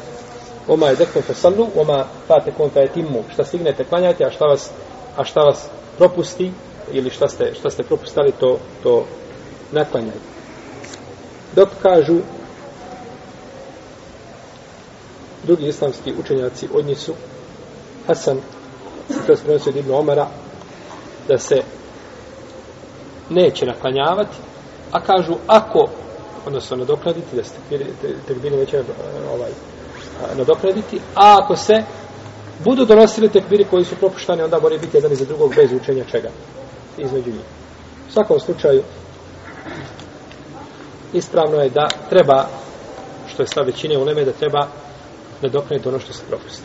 [0.68, 3.22] Oma je dekon fesallu, oma fate kon fa etimmu.
[3.32, 4.70] Šta stignete, klanjati, a šta vas,
[5.16, 6.52] a šta vas propusti,
[6.92, 9.04] ili šta ste, šta ste propustali, to, to
[9.72, 10.18] naklanjajte.
[11.54, 12.18] Dok kažu
[15.46, 17.12] drugi islamski učenjaci od njih su
[18.06, 18.40] Hasan,
[19.26, 20.26] to je prenosio od Ibn Omara,
[21.28, 21.62] da se
[23.30, 24.36] neće naklanjavati,
[24.92, 25.86] a kažu ako,
[26.46, 27.52] odnosno nadoknaditi, da se
[28.26, 28.82] tekbiri neće eh,
[29.34, 31.84] ovaj, eh, nadoknaditi, a ako se
[32.64, 36.28] budu donosili tekbiri koji su propuštani, onda moraju biti jedan iza drugog bez učenja čega
[36.98, 37.46] između njih.
[38.08, 38.82] U svakom slučaju,
[41.12, 42.46] ispravno je da treba,
[43.28, 44.68] što je stav većine u Leme, da treba
[45.42, 46.62] nadoknaditi ono što se propusti.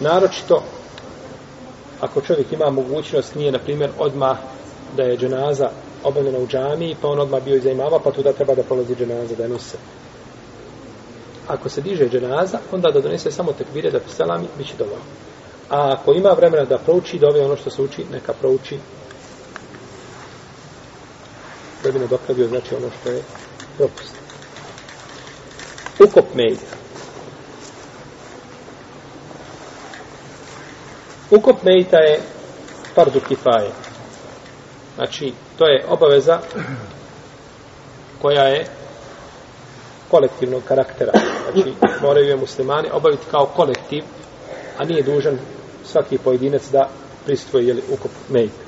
[0.00, 0.62] Naročito,
[2.00, 4.38] ako čovjek ima mogućnost, nije, na primjer, odmah
[4.96, 5.70] da je dženaza
[6.04, 9.34] obavljena u džamiji, pa on odmah bio iza imama, pa tuda treba da prolazi dženaza,
[9.34, 9.78] da je nose.
[11.48, 15.04] Ako se diže dženaza, onda da donese samo tekbire da selami, bit će dovoljno.
[15.70, 18.78] A ako ima vremena da prouči, da ono što se uči, neka prouči
[21.82, 23.22] da bi nadoknadio, znači ono što je
[23.76, 24.17] propust
[26.04, 26.76] ukop mejta.
[31.30, 32.20] Ukop mejta je
[32.94, 33.70] fardu kifaje.
[34.94, 36.38] Znači, to je obaveza
[38.22, 38.66] koja je
[40.10, 41.12] kolektivnog karaktera.
[41.52, 44.04] Znači, moraju je muslimani obaviti kao kolektiv,
[44.78, 45.38] a nije dužan
[45.84, 46.88] svaki pojedinac da
[47.26, 48.62] pristvoje jeli, ukop mejta.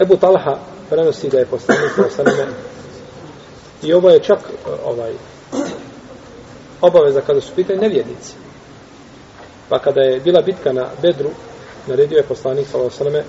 [0.00, 0.58] Ebu Talha
[0.90, 2.34] prenosi da je poslanik poslanik
[3.82, 4.38] I ovo je čak
[4.84, 5.12] ovaj
[6.80, 8.34] obaveza kada su pitanje nevjednici.
[9.68, 11.30] Pa kada je bila bitka na Bedru,
[11.86, 13.24] naredio je poslanik Salosaleme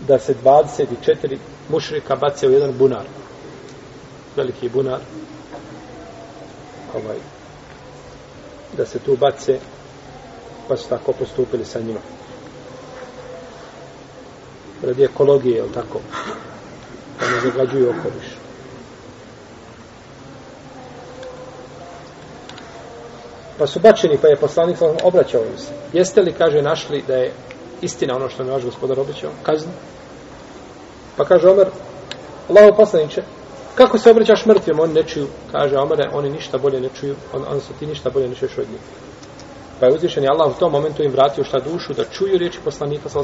[0.00, 1.36] da se 24
[1.68, 3.04] mušrika bace u jedan bunar.
[4.36, 5.00] Veliki bunar.
[6.94, 7.16] Ovaj,
[8.76, 9.58] da se tu bace
[10.68, 12.00] pa su tako postupili sa njima.
[14.82, 16.00] Radi ekologije, je tako?
[17.44, 18.26] Ne zagađuju okoliš.
[23.58, 25.72] Pa su bačeni, pa je poslanik obraćao im se.
[25.92, 27.32] Jeste li, kaže, našli da je
[27.80, 29.30] istina ono što mi vaš gospodar obećao?
[29.42, 29.72] Kaznu.
[31.16, 31.66] Pa kaže Omer,
[32.48, 33.22] Allaho poslaniće,
[33.74, 34.80] kako se obraćaš mrtvim?
[34.80, 35.26] Oni ne čuju.
[35.52, 38.58] Kaže Omer, oni ništa bolje ne čuju, on, on su ti ništa bolje ne čuješ
[38.58, 38.80] od njih.
[39.80, 42.58] Pa je uzvišen je Allah u tom momentu im vratio šta dušu, da čuju riječi
[42.64, 43.20] poslanika sa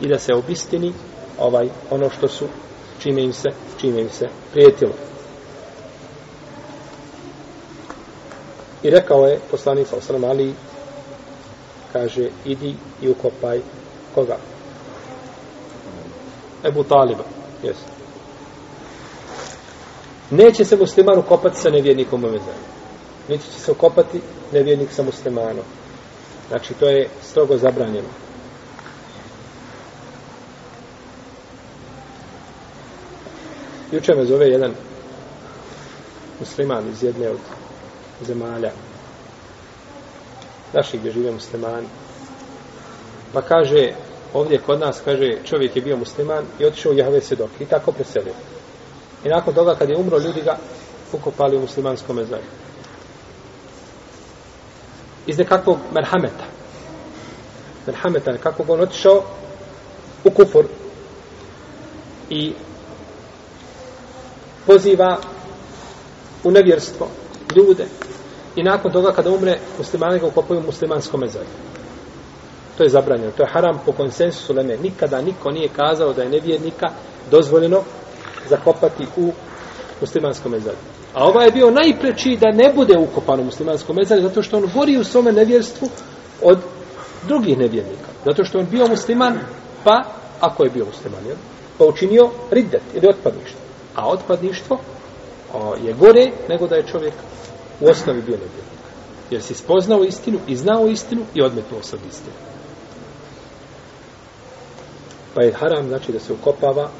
[0.00, 0.92] i da se obistini
[1.38, 2.44] ovaj, ono što su,
[2.98, 3.48] čime im se,
[3.80, 4.92] čime im se prijetilo.
[8.82, 10.54] I rekao je poslanik sallam Ali,
[11.92, 13.60] kaže, idi i ukopaj
[14.14, 14.36] koga?
[16.64, 17.24] Ebu Taliba,
[17.62, 17.76] jes.
[20.30, 22.58] Neće se musliman ukopati sa nevjernikom u mezaru.
[23.28, 24.20] Niti će se ukopati
[24.52, 25.64] nevjernik sa muslimanom.
[26.48, 28.08] Znači, to je strogo zabranjeno.
[33.92, 34.72] Juče me zove jedan
[36.40, 37.38] musliman iz jedne od
[38.26, 38.70] zemalja
[40.72, 41.86] naši gdje žive muslimani.
[43.32, 43.92] Pa kaže,
[44.34, 47.92] ovdje kod nas, kaže, čovjek je bio musliman i otišao u Jahve Sedok i tako
[47.92, 48.34] preselio.
[49.24, 50.58] I nakon toga, kad je umro, ljudi ga
[51.12, 52.42] ukopali u muslimanskom mezaju.
[55.26, 56.44] Iz nekakvog merhameta.
[57.86, 59.22] Merhameta, nekakvog on otišao
[60.24, 60.64] u kufur
[62.30, 62.52] i
[64.68, 65.16] poziva
[66.44, 67.08] u nevjerstvo
[67.56, 67.86] ljude
[68.56, 71.46] i nakon toga kada umre muslimani ga ukopaju u muslimanskom mezaju.
[72.76, 73.30] To je zabranjeno.
[73.36, 74.76] To je haram po konsensusu leme.
[74.76, 76.86] Nikada niko nije kazao da je nevjernika
[77.30, 77.82] dozvoljeno
[78.48, 79.32] zakopati u
[80.00, 80.76] muslimanskom mezaju.
[81.14, 84.70] A ovaj je bio najpreči da ne bude ukopan u muslimanskom mezaju zato što on
[84.74, 85.88] gori u svome nevjerstvu
[86.42, 86.58] od
[87.28, 88.08] drugih nevjernika.
[88.24, 89.38] Zato što on bio musliman,
[89.84, 90.04] pa,
[90.40, 91.36] ako je bio musliman, jel?
[91.78, 93.67] pa učinio riddet ili otpadništvo.
[93.98, 94.78] A otpadništvo
[95.54, 97.14] o, je gore nego da je čovjek
[97.80, 98.78] u osnovi bio nevjernik.
[99.30, 102.36] Jer si spoznao istinu i znao istinu i odmetnuo se od istinu.
[105.34, 106.90] Pa je haram, znači, da se ukopava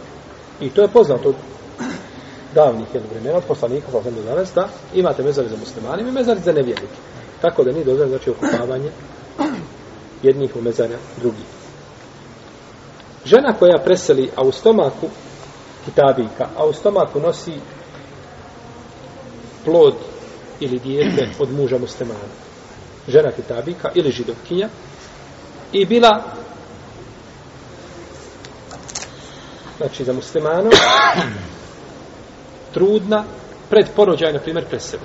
[0.60, 1.34] i to je poznato od
[2.54, 6.40] davnih jednog vremena, od poslanika, pa do danas, da imate mezari za muslimanima i mezari
[6.40, 6.98] za nevjernike.
[7.40, 8.90] Tako da nije dozvoljeno, znači, ukopavanje
[10.22, 11.44] jednih u mezarja drugih.
[13.24, 15.06] Žena koja preseli, a u stomaku
[15.90, 17.52] tabika, a u stomaku nosi
[19.64, 19.94] plod
[20.60, 22.28] ili dijete od muža muslimana.
[23.08, 24.68] Žena kitabika ili židovkinja
[25.72, 26.22] i bila
[29.78, 30.72] znači za muslimanom
[32.74, 33.24] trudna
[33.70, 35.02] pred porođaj, na primjer, presebe.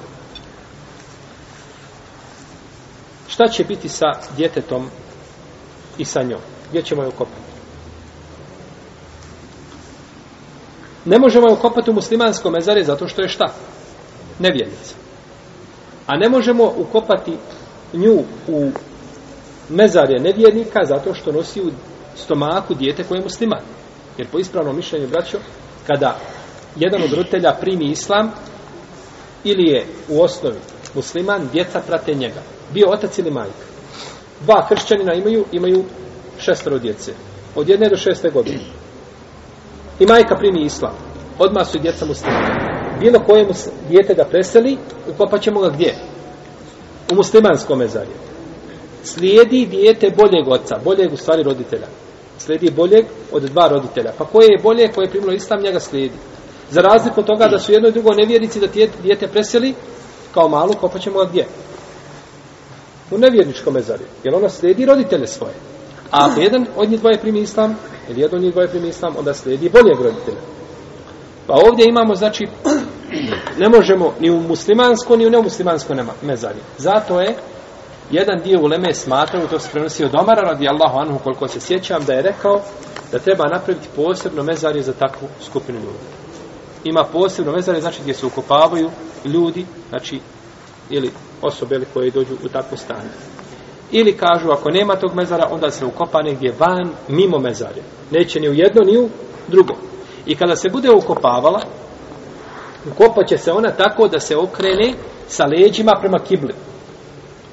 [3.27, 4.05] Šta će biti sa
[4.37, 4.89] djetetom
[5.97, 6.39] i sa njom?
[6.69, 7.52] Gdje ćemo je ukopati?
[11.05, 13.45] Ne možemo je ukopati u muslimanskom mezare zato što je šta?
[14.39, 14.95] Nevjernica.
[16.07, 17.37] A ne možemo ukopati
[17.93, 18.71] nju u
[19.69, 21.71] mezarje nevjernika zato što nosi u
[22.15, 23.61] stomaku dijete koje je musliman.
[24.17, 25.37] Jer po ispravnom mišljenju, braćo,
[25.87, 26.17] kada
[26.75, 28.31] jedan od roditelja primi islam
[29.43, 30.59] ili je u osnovi
[30.95, 32.41] musliman, djeca prate njega.
[32.73, 33.65] Bio otac ili majka.
[34.41, 35.83] Dva kršćanina imaju, imaju
[36.39, 37.13] šestero djece.
[37.55, 38.59] Od jedne do šeste godine.
[39.99, 40.93] I majka primi islam.
[41.39, 42.73] Odmah su i djeca muslimani.
[42.99, 43.47] Bilo koje
[43.89, 44.77] djete da preseli,
[45.09, 45.95] ukopat ćemo ga gdje?
[47.11, 48.13] U muslimanskom mezarju.
[49.03, 51.87] Slijedi dijete boljeg oca, boljeg u stvari roditelja.
[52.37, 54.11] Slijedi boljeg od dva roditelja.
[54.17, 56.15] Pa koje je bolje, koje je primilo islam, njega slijedi.
[56.69, 58.67] Za razliku od toga da su jedno i drugo nevjernici da
[59.03, 59.73] dijete preseli,
[60.33, 61.45] kao malu, kopat ćemo ga gdje?
[63.11, 64.05] U nevjerničkom mezarju.
[64.23, 65.53] Jer ona slijedi roditelje svoje.
[66.13, 67.75] A ako jedan od njih dvoje primi islam,
[68.09, 70.41] ili jedan od njih dvoje primi islam, onda slijedi boljeg roditelja.
[71.47, 72.47] Pa ovdje imamo, znači,
[73.61, 76.59] ne možemo ni u muslimansko, ni u nemuslimansko mezari.
[76.77, 77.35] Zato je
[78.11, 81.59] jedan dio u Leme smatrao, to se prenosi od Omara, radi Allahu anhu, koliko se
[81.59, 82.61] sjećam, da je rekao
[83.11, 86.05] da treba napraviti posebno mezarje za takvu skupinu ljudi.
[86.83, 88.89] Ima posebno mezarje, znači gdje se ukopavaju
[89.25, 90.19] ljudi, znači,
[90.89, 91.11] ili
[91.41, 93.32] osobe ili koje dođu u takvo stanje.
[93.95, 97.81] Ili kažu, ako nema tog mezara, onda se ukopa negdje van, mimo mezare.
[98.11, 99.09] Neće ni u jedno, ni u
[99.47, 99.73] drugo.
[100.25, 101.61] I kada se bude ukopavala,
[102.91, 104.93] ukopaće se ona tako da se okrene
[105.27, 106.53] sa leđima prema kibli.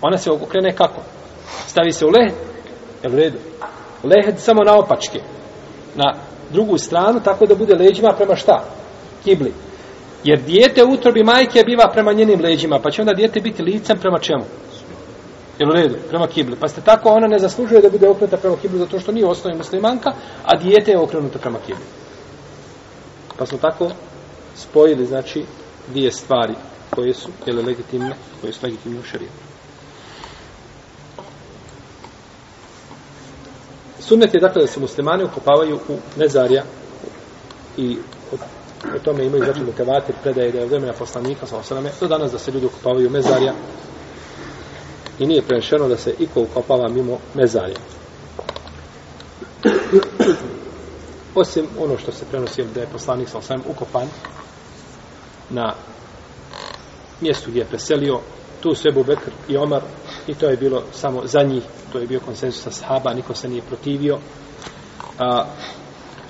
[0.03, 1.01] Ona se okrene kako?
[1.67, 2.35] Stavi se u lehed,
[3.03, 3.39] je u redu.
[4.05, 5.21] Lehed samo na opačke.
[5.95, 6.15] Na
[6.51, 8.65] drugu stranu, tako da bude leđima prema šta?
[9.25, 9.53] Kibli.
[10.25, 13.99] Jer dijete u utrobi majke biva prema njenim leđima, pa će onda dijete biti licem
[13.99, 14.45] prema čemu?
[15.61, 15.97] Jel u redu?
[16.09, 16.57] Prema kibli.
[16.57, 19.57] Pa ste tako, ona ne zaslužuje da bude okrenuta prema kibli zato što nije osnovi
[19.57, 20.13] muslimanka,
[20.45, 21.85] a dijete je okrenuto prema kibli.
[23.39, 23.91] Pa smo tako
[24.57, 25.45] spojili, znači,
[25.89, 26.55] dvije stvari
[26.91, 29.35] koje su, jel, legitimne, koje su legitimne u šarijetu.
[33.99, 36.65] Sunnet je dakle da se muslimani ukopavaju u mezarja
[37.77, 37.99] i
[38.33, 38.37] o,
[38.97, 42.33] o tome imaju znači mutevatir predaje da je od vremena poslanika sa osrame do danas
[42.33, 43.53] da se ljudi ukopavaju u mezarja
[45.21, 47.77] i nije prenešeno da se iko ukopava mimo mezarja.
[51.35, 54.09] Osim ono što se prenosi da je poslanik sa osvijem ukopan
[55.51, 55.75] na
[57.21, 58.21] mjestu gdje je preselio
[58.61, 59.83] tu su Ebu Bekr i Omar
[60.27, 61.63] i to je bilo samo za njih,
[61.93, 64.19] to je bio konsensus sa sahaba, niko se nije protivio,
[65.19, 65.45] a,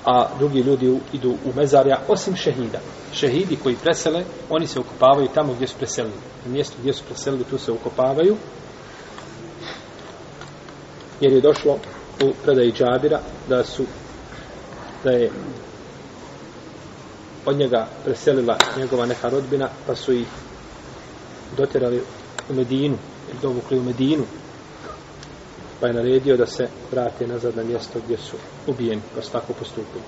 [0.05, 2.79] a drugi ljudi u, idu u mezarja, osim šehida.
[3.13, 6.15] Šehidi koji presele, oni se ukopavaju tamo gdje su preselili.
[6.45, 8.35] Na mjestu gdje su preselili, tu se ukopavaju,
[11.21, 11.79] jer je došlo
[12.21, 13.19] u predaji Džabira
[13.49, 13.83] da su
[15.03, 15.31] da je
[17.45, 20.27] od njega preselila njegova neka rodbina, pa su ih
[21.57, 22.01] dotjerali
[22.49, 22.97] u Medinu,
[23.29, 24.23] ili dovukli u Medinu,
[25.79, 28.35] pa je naredio da se vrate nazad na mjesto gdje su
[28.67, 30.03] ubijeni, pa su tako postupili.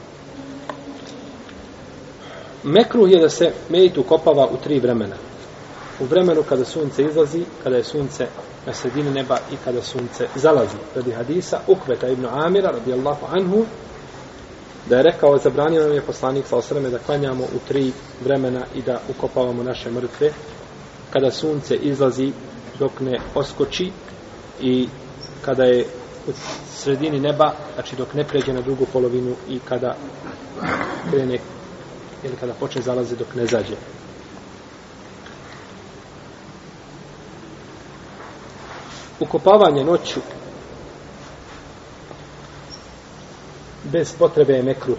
[2.64, 5.16] Mekruh je da se mejit ukopava u tri vremena.
[6.04, 8.28] U vremenu kada sunce izlazi, kada je sunce
[8.66, 10.78] na sredini neba i kada sunce zalazi.
[10.96, 13.66] Radi hadisa Ukveta ibn Amira, radijallahu anhu,
[14.90, 17.92] da je rekao, zabranio nam je poslanik sa osreme da klanjamo u tri
[18.24, 20.32] vremena i da ukopavamo naše mrtve,
[21.10, 22.32] kada sunce izlazi
[22.80, 23.92] dok ne oskoči
[24.62, 24.88] i
[25.42, 25.86] kada je
[26.28, 26.32] u
[26.76, 29.96] sredini neba, znači dok ne pređe na drugu polovinu i kada
[31.12, 31.40] krene
[32.24, 33.76] ili kada počne zalazi dok ne zađe.
[39.20, 40.20] Ukopavanje noću
[43.84, 44.96] bez potrebe je mekru.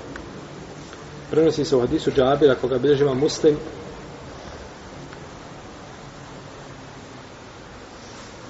[1.31, 3.57] Prenosi se u hadisu džabira koga bilježiva muslim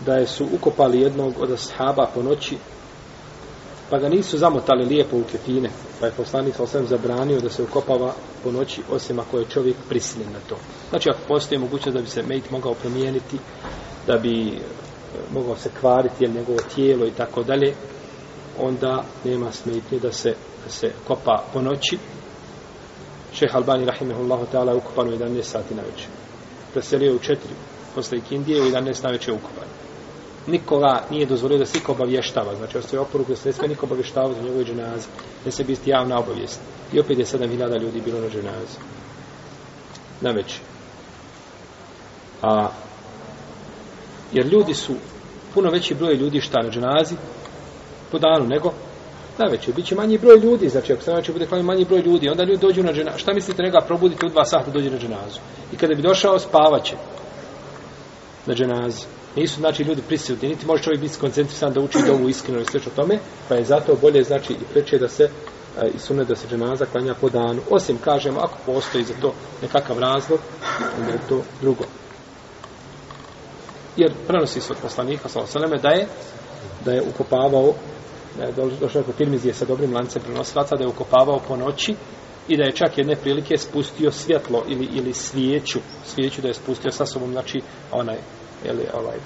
[0.07, 2.57] da je su ukopali jednog od ashaba po noći,
[3.91, 8.15] pa ga nisu zamotali lijepo u kefine, pa je poslanik sam zabranio da se ukopava
[8.45, 10.57] po noći, osim ako je čovjek prisiljen na to.
[10.91, 13.39] Znači, ako postoji mogućnost da bi se mejt mogao promijeniti,
[14.07, 14.63] da bi
[15.33, 17.75] mogao se kvariti, jer njegovo tijelo i tako dalje,
[18.61, 20.35] onda nema smetnje da se,
[20.65, 21.99] da se kopa po noći.
[23.35, 26.09] Šeha Albani, rahimehullahu ta'ala, je ukopan u 11 sati na večer.
[26.73, 27.37] Preselio u 4
[27.95, 29.69] posle ikindije, u 11 na večer ukopan
[30.47, 32.55] nikoga nije dozvolio da se iko obavještava.
[32.57, 35.07] Znači, ostaje oporuku da se ne sve niko obavještava za njegove dženaze.
[35.45, 36.61] Ne se biti javna obavijest.
[36.93, 38.79] I opet je 7000 ljudi bilo na dženazu.
[40.21, 40.61] Na večer.
[42.43, 42.69] A,
[44.35, 44.95] jer ljudi su,
[45.55, 47.15] puno veći broj ljudi šta na dženazi,
[48.11, 48.73] po danu nego,
[49.39, 49.69] na već.
[49.77, 52.61] Biće manji broj ljudi, znači ako se znači bude klanio manji broj ljudi, onda ljudi
[52.61, 53.19] dođu na dženazu.
[53.19, 55.41] Šta mislite njega probudite u dva sata dođe na dženazu?
[55.73, 56.97] I kada bi došao, spavaće
[58.47, 59.05] na dženazi.
[59.37, 62.81] Nisu, znači, ljudi prisutni, niti može čovjek biti skoncentrisan da uči dovu iskreno i sve
[62.87, 63.19] o tome,
[63.49, 66.87] pa je zato bolje, znači, i preče da se e, i sunet da se dženaza
[66.87, 67.61] klanja po danu.
[67.71, 70.41] Osim, kažemo, ako postoji za to nekakav razlog,
[71.01, 71.85] onda je to drugo.
[73.97, 76.07] Jer prenosi se od poslanika, sallallahu da je,
[76.85, 77.75] da je ukopavao,
[78.37, 81.95] da je došao kod Tirmizije sa dobrim lancem prenosilaca, da je ukopavao po noći
[82.49, 86.91] i da je čak jedne prilike spustio svjetlo ili, ili svijeću, svijeću da je spustio
[86.91, 87.61] sa sobom, znači,
[87.93, 88.17] onaj,
[88.65, 89.17] ili, ovaj,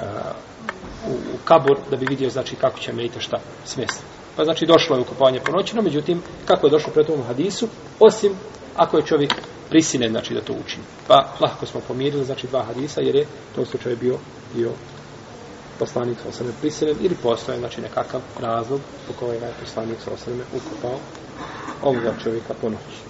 [0.00, 0.32] a,
[1.08, 4.04] u, u kabur da bi vidio znači kako će mejte šta smjestiti.
[4.36, 7.68] Pa znači došlo je ukopavanje po noći, no međutim kako je došlo pre tom hadisu,
[8.00, 8.32] osim
[8.76, 9.34] ako je čovjek
[9.68, 10.84] prisine, znači da to učini.
[11.08, 14.18] Pa lahko smo pomirili znači dva hadisa jer je to slučaj bio
[14.54, 14.70] bio
[15.78, 20.44] poslanik sa osrme prisilen ili postoje znači nekakav razlog po kojem je poslanik sa osrme
[20.56, 20.98] ukopao
[21.82, 23.00] ovoga čovjeka po noći.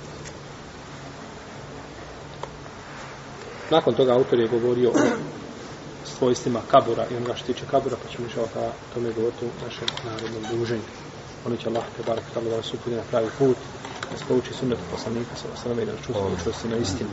[3.70, 4.94] Nakon toga autor je govorio o
[6.18, 9.88] svojstvima kabura i onoga što tiče kabura, pa ćemo išao ta tome govoriti u našem
[10.04, 10.82] narodnom druženju.
[11.46, 13.56] Ono će Allah, te barak, tamo da vas upudi na pravi put,
[14.14, 17.10] da se pouči sunnetu poslanika, sa osrame i da čustvo učvrsti na istinu.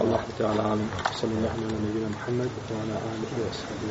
[0.00, 0.88] Allah, te ala alim,
[1.20, 3.90] sallallahu ala nebina Muhammed, wa ala alim, i osrame.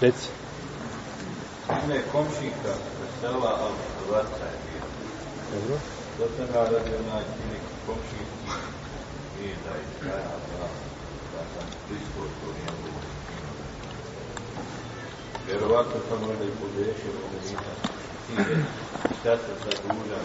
[0.00, 0.28] Reci.
[1.88, 2.72] Ne, komšika,
[3.20, 3.76] sela, ali
[4.10, 4.84] vrta je bio.
[5.52, 5.76] Dobro.
[6.18, 8.28] Do toga radi onaj neki komšik
[9.44, 10.66] i da je kraja da,
[11.32, 12.81] da sam blisko to njegovo
[15.52, 17.58] Vjerovatno sam možda i pogrešio, nisam
[18.26, 18.56] stigao.
[19.20, 20.22] Šta se sad dužan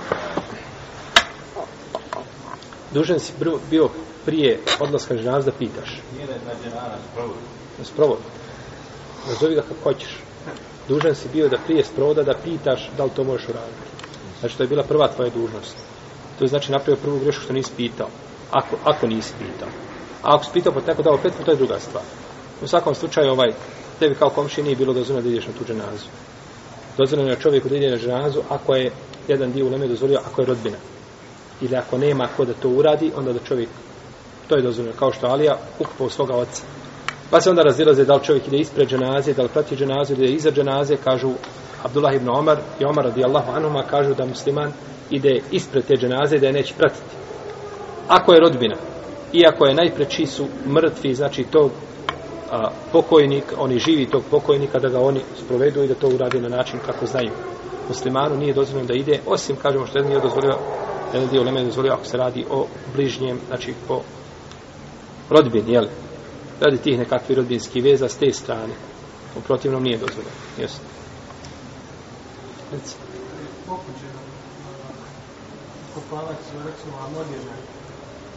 [2.94, 3.34] Dužan si
[3.70, 3.90] bio
[4.26, 6.02] prije odlaska na ženaz da pitaš.
[6.16, 7.36] Nije na ženana sprovod.
[7.84, 8.18] Sprovod.
[9.28, 10.18] Nazovi ga kako hoćeš.
[10.88, 13.88] Dužan si bio da prije sprovoda da pitaš da li to možeš uraditi.
[14.40, 15.76] Znači, to je bila prva tvoja dužnost.
[16.38, 18.08] To je znači napravio prvu grešku što nisi pitao.
[18.52, 19.70] Ako, ako nisi pitao.
[20.24, 22.04] A ako si pitao pa tako dao petvu, to je druga stvar.
[22.62, 23.54] U svakom slučaju, ovaj,
[24.00, 26.08] tebi kao komši nije bilo dozvoljeno da ideš na tu dženazu.
[26.98, 28.92] Dozvoljeno je čovjeku da ide na dženazu ako je
[29.28, 30.78] jedan dio uleme dozvolio, ako je rodbina.
[31.62, 33.70] Ili ako nema ko da to uradi, onda da čovjek,
[34.48, 36.64] to je dozvoljeno, kao što Alija ukupao svoga oca.
[37.30, 40.26] Pa se onda razilaze da li čovjek ide ispred dženaze, da li prati dženaze, da
[40.26, 41.32] iza dženaze, kažu
[41.84, 44.72] Abdullah ibn Omar i Omar radijallahu anuma kažu da musliman
[45.10, 47.16] ide ispred te dženaze da je neće pratiti.
[48.08, 48.76] Ako je rodbina,
[49.34, 51.72] iako je najpreči su mrtvi, znači tog
[52.52, 56.50] a, pokojnik, oni živi tog pokojnika, da ga oni sprovedu i da to uradi na
[56.50, 57.32] način kako znaju.
[57.88, 60.58] Muslimanu nije dozvoljeno da ide, osim, kažemo, što jedan nije dozvolio,
[61.14, 64.02] jedan dio leme je dozvolio ako se radi o bližnjem, znači po
[65.30, 65.86] rodbini, jel?
[66.62, 68.74] Radi tih nekakvi rodbinskih veza s te strane.
[69.38, 70.36] U protivnom nije dozvoljeno.
[70.58, 70.80] Jesu.
[72.72, 72.96] Reci.
[75.96, 77.52] Kopalac, recimo amonijene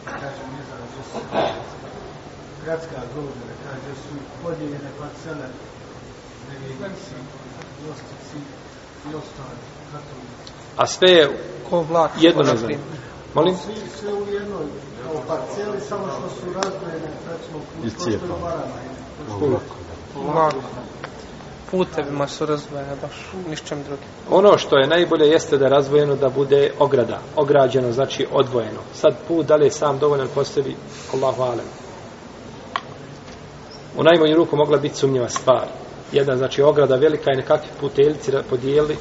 [0.05, 1.80] kažem ne znam
[2.65, 5.47] gradska groža da kaže su podijeljene parcele
[6.49, 7.15] nevjednici
[7.79, 8.37] gnostici
[9.05, 9.59] i ostali
[9.91, 11.29] katolici A sve je
[11.69, 12.11] Ko vlak.
[12.19, 12.67] jedno na ne znam.
[12.67, 12.87] primjer.
[13.33, 13.55] Molim?
[13.57, 14.65] svi sve u jednoj
[15.03, 18.25] kao parceli samo što su razdvojene recimo u što je cijepa.
[18.41, 18.73] barama
[20.33, 20.53] Vlak.
[21.71, 24.05] Putevima su razdvojene baš, nišćem drugim.
[24.29, 28.79] Ono što je najbolje jeste da je razvojeno da bude ograda, ograđeno, znači odvojeno.
[28.93, 30.75] Sad put, da li je sam dovoljan po sebi,
[31.13, 31.65] Allahu alem.
[33.97, 35.67] U najmanju ruku mogla biti sumnjiva stvar.
[36.11, 38.97] Jedna, znači, ograda velika i nekakvi puteljici podijeli.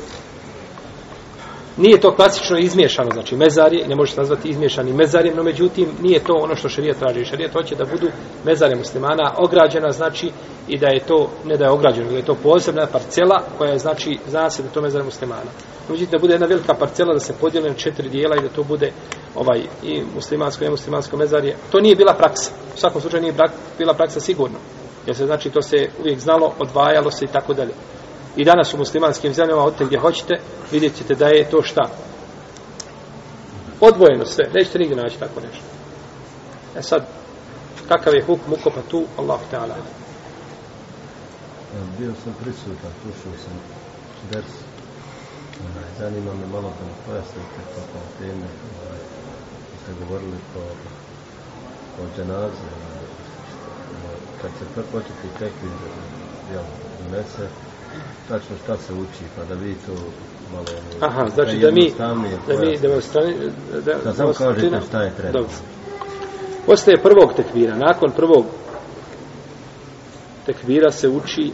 [1.77, 6.25] Nije to klasično izmiješano, znači mezarje, ne može se nazvati izmiješani mezarjem, no međutim nije
[6.25, 7.25] to ono što šarija traži.
[7.25, 8.07] Šarija hoće da budu
[8.45, 10.31] mezarje muslimana ograđena, znači
[10.69, 13.79] i da je to, ne da je ograđeno, da je to posebna parcela koja je,
[13.79, 15.51] znači, zna se da je to mezarje muslimana.
[15.89, 18.63] Međutim, da bude jedna velika parcela, da se podijeli na četiri dijela i da to
[18.63, 18.93] bude
[19.35, 21.57] ovaj i muslimansko i muslimansko mezarje.
[21.73, 22.51] To nije bila praksa.
[22.75, 24.59] U svakom slučaju nije brak, bila praksa sigurno.
[25.07, 27.73] Jer se znači to se uvijek znalo, odvajalo se i tako dalje.
[28.37, 30.35] I danas u muslimanskim zemljama, odte gdje hoćete,
[30.73, 31.91] vidjet ćete da je to šta?
[33.81, 34.45] Odvojeno sve.
[34.55, 35.65] Nećete nigdje naći tako nešto.
[36.77, 37.07] E sad,
[37.89, 39.63] kakav je hukm ukopa tu, Allah ta'ala.
[39.63, 40.01] ala.
[41.99, 43.55] Bio sam prisutan, slušao sam
[44.31, 44.53] ders.
[45.99, 48.47] Zanima me malo da mi pojasnite po kao teme.
[49.83, 50.63] Ste govorili o,
[52.03, 52.71] o dženaze,
[54.43, 55.73] Kad se početi tekvir
[56.53, 56.63] jel,
[57.03, 57.49] donese,
[58.29, 59.93] tačno šta se uči, pa da vi to
[60.53, 60.65] malo...
[61.01, 62.89] Aha, znači da mi, da mi pojasnite.
[62.89, 63.35] demonstrani,
[63.85, 65.33] da, Da samo kažete šta je treba.
[65.33, 65.55] Dobro.
[66.67, 67.77] Postaje prvog tekvira.
[67.77, 68.47] Nakon prvog
[70.47, 71.53] tekvira se uči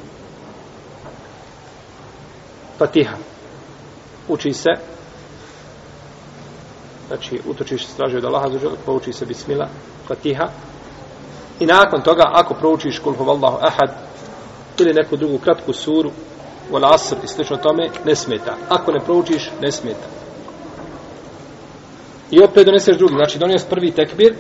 [2.78, 3.16] Fatiha.
[4.28, 4.70] Uči se
[7.06, 9.68] znači utočiš se traži od Allaha za pa uči se Bismillah,
[10.08, 10.48] Fatiha.
[11.60, 13.90] I nakon toga, ako proučiš Kul huvallahu ahad
[14.78, 16.10] ili neku drugu kratku suru,
[16.72, 18.54] wal asr i slično tome, ne smeta.
[18.68, 20.06] Ako ne proučiš, ne smeta.
[22.30, 23.14] I opet doneseš drugi.
[23.14, 24.34] Znači, donijes prvi tekbir,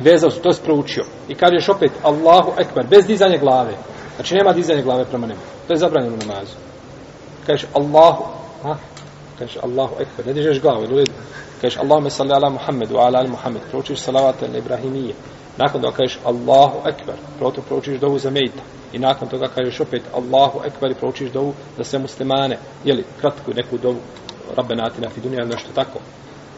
[0.00, 1.04] vezao se, to si proučio.
[1.28, 3.74] I kažeš opet Allahu Ekber, bez dizanja glave.
[4.16, 5.40] Znači, nema dizanja glave prema nebu.
[5.66, 6.52] To je zabranjeno u namazu.
[7.46, 8.24] Kažeš Allahu,
[8.62, 8.76] ha?
[9.38, 11.04] Kažeš Allahu Ekber, ne dižeš glavu, ili
[11.60, 15.14] Kažeš Allahumma salli ala Muhammedu, ala ali Muhammed, proučiš salavate na Ibrahimije.
[15.58, 18.62] Nakon toga kažeš Allahu Ekber, proto proučiš dovu za Mejta.
[18.92, 22.58] I nakon toga kažeš opet Allahu Ekber i proučiš dovu za sve muslimane.
[22.84, 23.98] Jeli, kratku neku dovu,
[24.56, 25.98] Rabbena atina fidunija, nešto tako.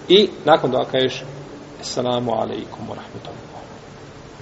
[0.09, 1.25] I nakon toga kažeš
[1.81, 3.61] Assalamu alaikum wa rahmatullah.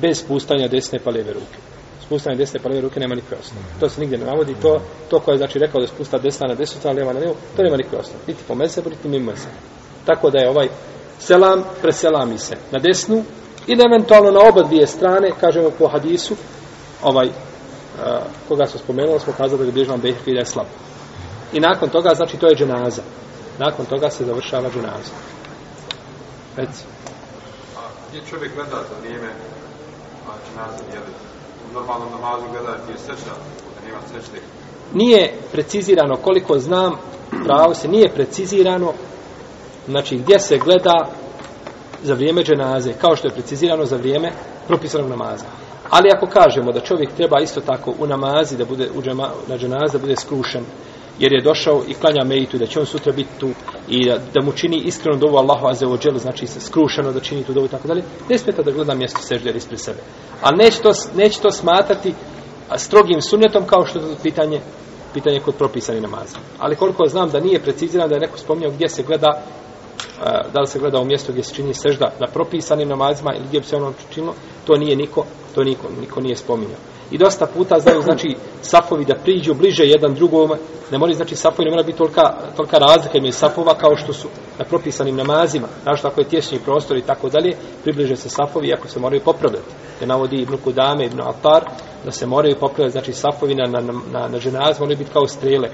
[0.00, 1.59] Bez spustanja desne pa leve ruke.
[2.06, 3.64] Spustanje desne pa leve ruke nema nikakve osnove.
[3.80, 4.54] To se nigdje ne navodi.
[4.62, 4.80] To,
[5.11, 7.62] to koje je znači rekao da spusta desna na desnu stranu, leva na lijevu, to
[7.62, 8.20] nema nikakve osnove.
[8.26, 9.54] Niti po mesebu, niti mimo mesebu.
[10.06, 10.68] Tako da je ovaj
[11.18, 13.24] selam, preselami se na desnu
[13.69, 16.35] ili eventualno na oba dvije strane, kažemo po hadisu,
[17.03, 17.29] ovaj,
[18.05, 20.66] a, koga smo spomenuli, smo kazali da ga bilježno Behri da je slab.
[21.53, 23.03] I nakon toga, znači, to je dženaza.
[23.59, 25.12] Nakon toga se završava dženaza.
[26.57, 26.85] Reci.
[27.77, 29.29] A gdje čovjek gleda za vrijeme
[30.29, 31.12] a dženaze, je li
[31.71, 33.35] u normalnom namazu gleda gdje je seča,
[33.75, 34.39] da nema sečne.
[34.95, 36.97] Nije precizirano koliko znam,
[37.45, 38.93] pravo se nije precizirano
[39.89, 41.09] znači gdje se gleda
[42.03, 44.32] za vrijeme dženaze, kao što je precizirano za vrijeme
[44.66, 45.44] propisanog namaza.
[45.90, 49.59] Ali ako kažemo da čovjek treba isto tako u namazi da bude u džema, na
[49.59, 50.64] dženazi da bude skrušen,
[51.18, 53.49] jer je došao i klanja meitu i da će on sutra biti tu
[53.88, 57.53] i da, da mu čini iskreno dovu Allahu azze wa znači skrušeno da čini tu
[57.53, 59.99] dovu i tako dalje, ne smeta da gleda mjesto sežde ispred sebe.
[60.42, 62.14] Ali neće to, neće to smatrati
[62.68, 64.61] a, strogim sunnetom kao što je to pitanje
[65.14, 66.36] pitanje kod propisani namaza.
[66.59, 69.42] Ali koliko znam da nije precizirano da je neko spomnio gdje se gleda
[70.53, 73.61] da li se gleda u mjestu gdje se čini sežda na propisanim namazima ili gdje
[73.61, 74.35] bi se ono činilo,
[74.66, 76.79] to nije niko, to niko, niko nije spominjao.
[77.11, 80.51] I dosta puta znaju, znači, safovi da priđu bliže jedan drugom,
[80.91, 84.29] ne mora znači safovi, ne mora biti tolika, tolika razlika između safova kao što su
[84.59, 88.89] na propisanim namazima, znači, tako je tjesni prostor i tako dalje, približe se safovi iako
[88.89, 89.71] se moraju popravljati.
[90.01, 91.64] Je navodi Ibn Kudame, Ibn Atar,
[92.05, 95.69] da se moraju popravljati, znači safovi na, na, na, na ženaz moraju biti kao strele.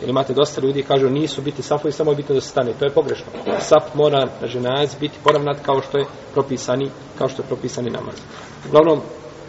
[0.00, 2.72] Jer imate dosta ljudi kažu nisu biti safovi, samo je bitno da se stane.
[2.78, 3.26] To je pogrešno.
[3.60, 8.14] Saf mora na ženajac biti poravnat kao što je propisani, kao što je propisani namaz.
[8.68, 9.00] Uglavnom,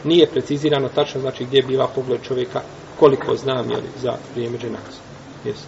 [0.04, 2.62] nije precizirano tačno znači gdje biva pogled čovjeka
[3.00, 5.02] koliko znam je za vrijeme dženaza.
[5.45, 5.62] Yes.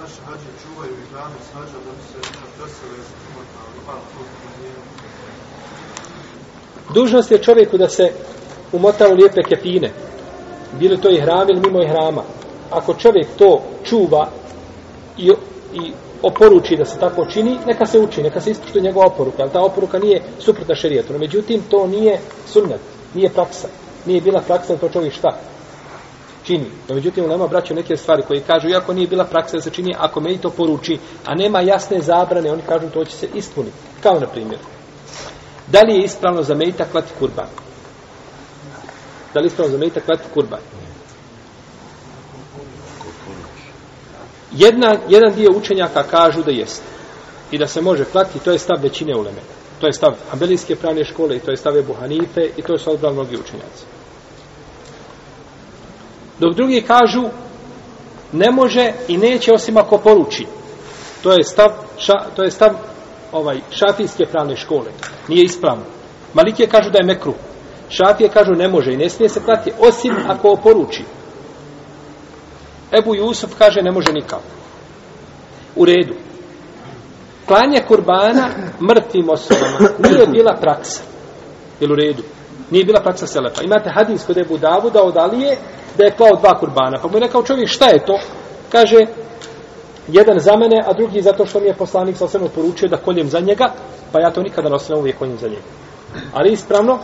[0.00, 2.30] Naše hađe čuvaju i hranu s da bi se
[2.62, 3.16] vesele
[6.94, 8.12] Dužnost je čovjeku da se
[8.72, 9.92] umota u lijepe kefine.
[10.72, 12.22] Bili to i hram ili mimo i hrama.
[12.70, 14.28] Ako čovjek to čuva
[15.18, 15.32] i,
[15.74, 15.92] i
[16.22, 19.60] oporuči da se tako čini, neka se uči, neka se ispoštuje njegova oporuka, ali ta
[19.60, 21.12] oporuka nije suprotna šerijetu.
[21.12, 22.80] No, međutim, to nije sunnet,
[23.14, 23.68] nije praksa.
[24.06, 25.38] Nije bila praksa da to čovjek šta?
[26.44, 26.66] Čini.
[26.88, 29.70] No, međutim, u nama braću neke stvari koje kažu, iako nije bila praksa da se
[29.70, 33.76] čini, ako meni to poruči, a nema jasne zabrane, oni kažu to će se ispuniti.
[34.02, 34.58] Kao na primjer.
[35.66, 37.65] Da li je ispravno za medita klati kurban?
[39.36, 40.60] Da li je ispravno za metak klati kurban?
[44.52, 46.84] Jedna, jedan dio učenjaka kažu da jeste.
[47.50, 49.40] I da se može klati, to je stav većine uleme.
[49.80, 52.90] To je stav Ambelijske pravne škole i to je stav Ebu Hanife i to su
[52.90, 53.84] odbrali mnogi učenjaci.
[56.38, 57.24] Dok drugi kažu
[58.32, 60.46] ne može i neće osim ako poruči.
[61.22, 62.70] To je stav, ša, to je stav
[63.32, 64.90] ovaj šafijske pravne škole.
[65.28, 65.84] Nije ispravno.
[66.34, 67.34] Malikije kažu da je mekru.
[67.88, 71.04] Šafije kažu ne može i ne smije se klati osim ako oporuči.
[72.92, 74.42] Ebu Jusuf kaže ne može nikako.
[75.76, 76.14] U redu.
[77.46, 78.48] Klanje kurbana
[78.80, 81.02] mrtvim osobama nije bila praksa.
[81.80, 82.22] Jel u redu?
[82.70, 83.62] Nije bila praksa Selefa.
[83.62, 85.56] Imate hadis kod Ebu Davuda od Alije
[85.98, 86.98] da je klao dva kurbana.
[87.02, 88.18] Pa mu je rekao čovjek šta je to?
[88.72, 88.96] Kaže
[90.08, 93.28] jedan za mene, a drugi zato što mi je poslanik sa svemu poručio da koljem
[93.28, 93.72] za njega,
[94.12, 95.62] pa ja to nikada nosim uvijek koljem za njega.
[96.32, 96.98] Ali ispravno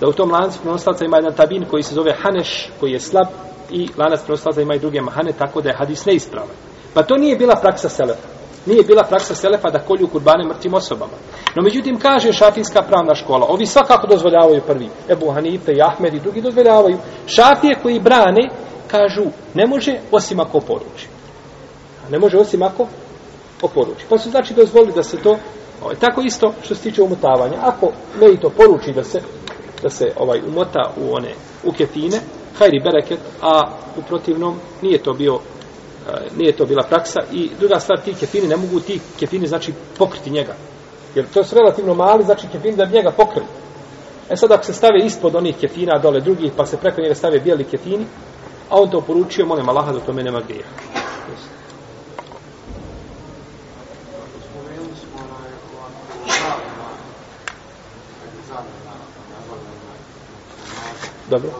[0.00, 3.26] da u tom lancu prenoslaca ima jedan tabin koji se zove Haneš, koji je slab,
[3.70, 6.56] i lanac prenoslaca ima i druge mahane, tako da je hadis neispravan.
[6.94, 8.28] Pa to nije bila praksa Selefa.
[8.66, 11.12] Nije bila praksa Selefa da kolju kurbane mrtvim osobama.
[11.56, 16.20] No međutim, kaže šafijska pravna škola, ovi svakako dozvoljavaju prvi, Ebu Hanife i Ahmed i
[16.20, 16.98] drugi dozvoljavaju.
[17.26, 18.50] Šafije koji brane,
[18.86, 19.24] kažu,
[19.54, 21.08] ne može osim ako poruči.
[22.10, 22.86] Ne može osim ako
[23.62, 24.06] oporuči.
[24.08, 25.38] Pa su znači dozvolili da se to,
[25.82, 27.58] ovaj, tako isto što se tiče umotavanja.
[27.62, 27.90] Ako
[28.20, 29.20] ne i to poruči da se,
[29.84, 32.20] da se ovaj umota u one u kefine,
[32.58, 35.38] hajri bereket, a u protivnom nije to bio
[36.08, 39.72] e, nije to bila praksa i druga stvar, ti kefini ne mogu ti kefini znači
[39.98, 40.54] pokriti njega.
[41.14, 43.46] Jer to su relativno mali, znači kefini da bi njega pokrili.
[44.30, 47.40] E sad ako se stave ispod onih kefina dole drugih, pa se preko njega stave
[47.40, 48.06] bijeli kefini,
[48.70, 51.03] a on to poručio, molim Allaha da tome nema grijeha.
[61.30, 61.50] Dobro.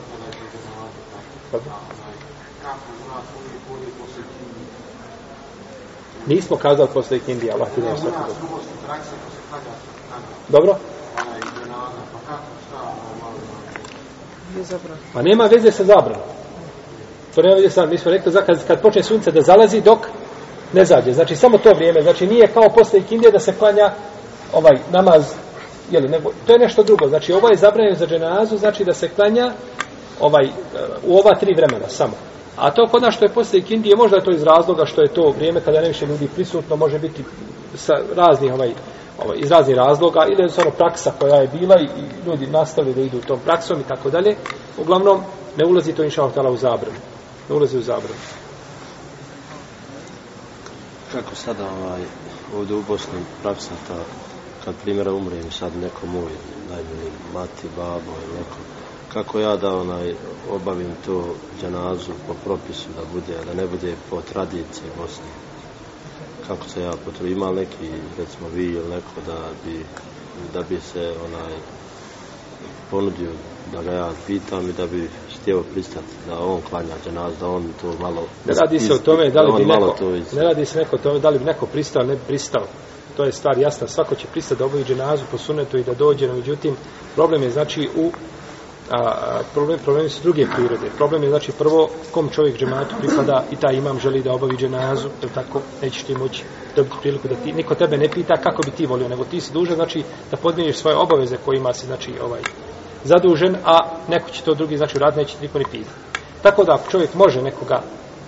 [6.27, 9.75] Nismo kazali posle ikindije, Allah ti nema svaki dobro.
[10.49, 10.77] Dobro?
[15.13, 16.23] Pa nema veze sa zabranom.
[17.35, 19.99] To nema veze sa, mi smo rekli, kad, kad počne sunce da zalazi, dok
[20.73, 21.13] ne zađe.
[21.13, 22.03] Znači, samo to vrijeme.
[22.03, 23.93] Znači, nije kao posle ikindije da se klanja
[24.53, 25.25] ovaj namaz,
[25.91, 27.09] jeli, nego, to je nešto drugo.
[27.09, 29.53] Znači, ovo je zabranjeno za dženazu, znači da se klanja
[30.21, 30.51] ovaj, eh,
[31.07, 32.13] u ova tri vremena samo.
[32.57, 35.09] A to kod nas što je posle ikindije, možda je to iz razloga što je
[35.09, 37.25] to vrijeme kada ne više ljudi prisutno, može biti
[37.75, 38.73] sa raznih, ovaj,
[39.25, 42.95] ovaj, iz raznih razloga, ili je ono praksa koja je bila i, i ljudi nastavili
[42.95, 44.37] da idu tom praksom i tako dalje.
[44.79, 45.21] Uglavnom,
[45.57, 46.97] ne ulazi to inša Allah u zabranu.
[47.49, 48.21] Ne ulazi u zabranu.
[51.13, 52.03] Kako sada ovaj,
[52.57, 53.95] ovdje u Bosni praksa ta,
[54.65, 56.33] kad primjera umrijem sad neko moj,
[56.71, 58.59] najbolji mati, babo ili neko,
[59.13, 60.15] kako ja da onaj
[60.51, 65.27] obavim to džanazu po propisu da bude, da ne bude po tradiciji Bosne.
[66.47, 69.85] Kako se ja potrebu, ima neki, recimo vi ili neko da bi,
[70.53, 71.53] da bi se onaj
[72.91, 73.31] ponudio
[73.73, 77.73] da ga ja pitam i da bi htio pristati da on klanja džanazu, da on
[77.81, 78.23] to malo...
[78.45, 79.97] Ne radi se o tome da li bi neko,
[80.33, 82.67] ne radi se neko o tome da li bi neko pristao, ne bi pristao.
[83.17, 86.29] To je stvar jasna, svako će pristati da obavi dženazu po sunetu i da dođe,
[86.29, 86.77] no međutim,
[87.15, 88.11] problem je znači u
[88.91, 90.91] a, problem, problem, problemi su druge prirode.
[90.97, 95.09] Problem je znači prvo kom čovjek džematu pripada i taj imam želi da obavi dženazu,
[95.21, 96.45] to tako, nećeš ti moći
[96.77, 99.53] dobiti priliku da ti, niko tebe ne pita kako bi ti volio, nego ti si
[99.53, 102.41] dužan znači da podmijeniš svoje obaveze kojima si znači ovaj
[103.05, 105.91] zadužen, a neko će to drugi znači rad neće niko ni pita.
[106.43, 107.83] Tako da čovjek može nekoga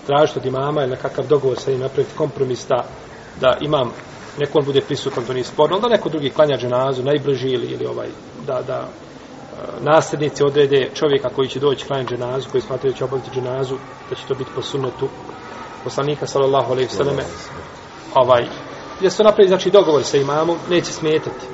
[0.06, 2.84] tražiti od imama ili nekakav dogovor sa njim napraviti kompromis da,
[3.40, 3.92] da imam
[4.38, 7.86] neko on bude prisutan, to nije sporno, onda neko drugi klanja dženazu, najbrži ili, ili
[7.86, 8.08] ovaj,
[8.46, 8.88] da, da e,
[9.80, 13.76] nasljednici odrede čovjeka koji će doći klanjati dženazu, koji smatraju da će obaviti dženazu,
[14.10, 15.08] da će to biti po sunnetu
[15.84, 17.22] poslanika, sallallahu alaihi selleme
[18.14, 18.46] ovaj,
[18.98, 21.46] gdje se to napravi, znači, dogovor sa imamom, neće smetati.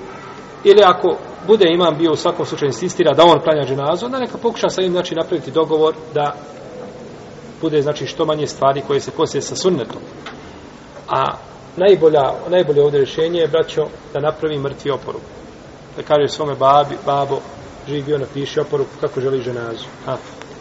[0.65, 1.17] Ili ako
[1.47, 4.83] bude imam bio u svakom slučaju insistira da on klanja dženazu, onda neka pokuša sa
[4.83, 6.35] njim, znači, napraviti dogovor da
[7.61, 10.01] bude, znači, što manje stvari koje se kose sa sunnetom.
[11.09, 11.37] A
[11.77, 15.31] najbolja, najbolje ovdje rješenje je, braćo, da napravi mrtvi oporuku.
[15.97, 17.41] Da kaže svome babi, babo,
[17.89, 19.85] živi bio, napiši oporuku kako želi ženazu.
[20.07, 20.17] A,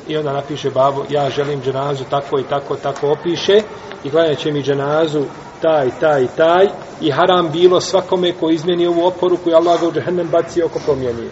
[0.08, 3.62] I onda napiše babo, ja želim dženazu tako i tako, tako opiše
[4.04, 5.22] i gledat će mi dženazu
[5.62, 6.68] taj, taj, taj
[7.02, 10.80] i haram bilo svakome ko izmeni ovu oporuku i Allah ga u džehennem baci oko
[10.86, 11.30] promijeni.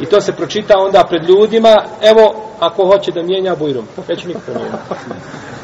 [0.00, 4.40] I to se pročita onda pred ljudima, evo, ako hoće da mijenja bujrum, neće niko
[4.44, 4.78] promijeniti.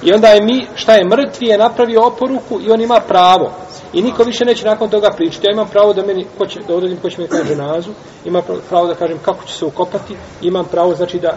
[0.03, 3.53] I onda je mi, šta je mrtvi, je napravio oporuku i on ima pravo.
[3.93, 5.47] I niko više neće nakon toga pričati.
[5.47, 7.91] Ja imam pravo da meni, ko će, da odredim ko će mi kaže nazu,
[8.25, 11.37] imam pravo da kažem kako će se ukopati, imam pravo, znači, da,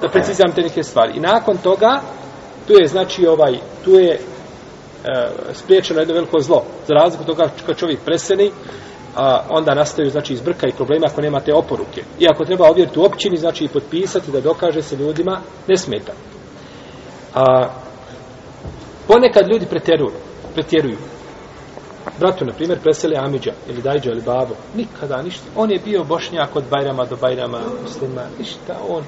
[0.00, 1.12] da precizam te neke stvari.
[1.16, 2.00] I nakon toga,
[2.66, 4.18] tu je, znači, ovaj, tu je e,
[5.52, 6.64] spriječeno jedno veliko zlo.
[6.88, 8.50] Za razliku toga kad čovjek preseni,
[9.16, 12.02] a onda nastaju znači izbrka i problema ako nema te oporuke.
[12.18, 16.12] I ako treba ovjeriti u općini, znači i potpisati da dokaže se ljudima, ne smeta.
[17.34, 17.68] A,
[19.08, 20.12] ponekad ljudi pretjeruju.
[20.54, 20.96] pretjeruju.
[22.18, 24.54] Bratu, na primjer, preseli Amidža ili Dajđa ili Babo.
[24.74, 25.44] Nikada ništa.
[25.56, 28.22] On je bio bošnjak od Bajrama do Bajrama muslima.
[28.38, 29.04] Ništa on.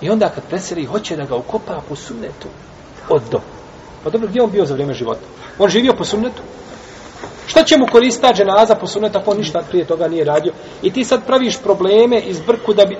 [0.00, 2.48] I onda kad preseli, hoće da ga ukopa po sunnetu.
[3.08, 3.40] Od do.
[4.04, 5.20] Pa dobro, gdje on bio za vrijeme života?
[5.58, 6.42] On živio po sunnetu.
[7.46, 10.52] Šta će mu koristiti dženaza po sunnetu ako on ništa prije toga nije radio?
[10.82, 12.98] I ti sad praviš probleme iz brku da bi...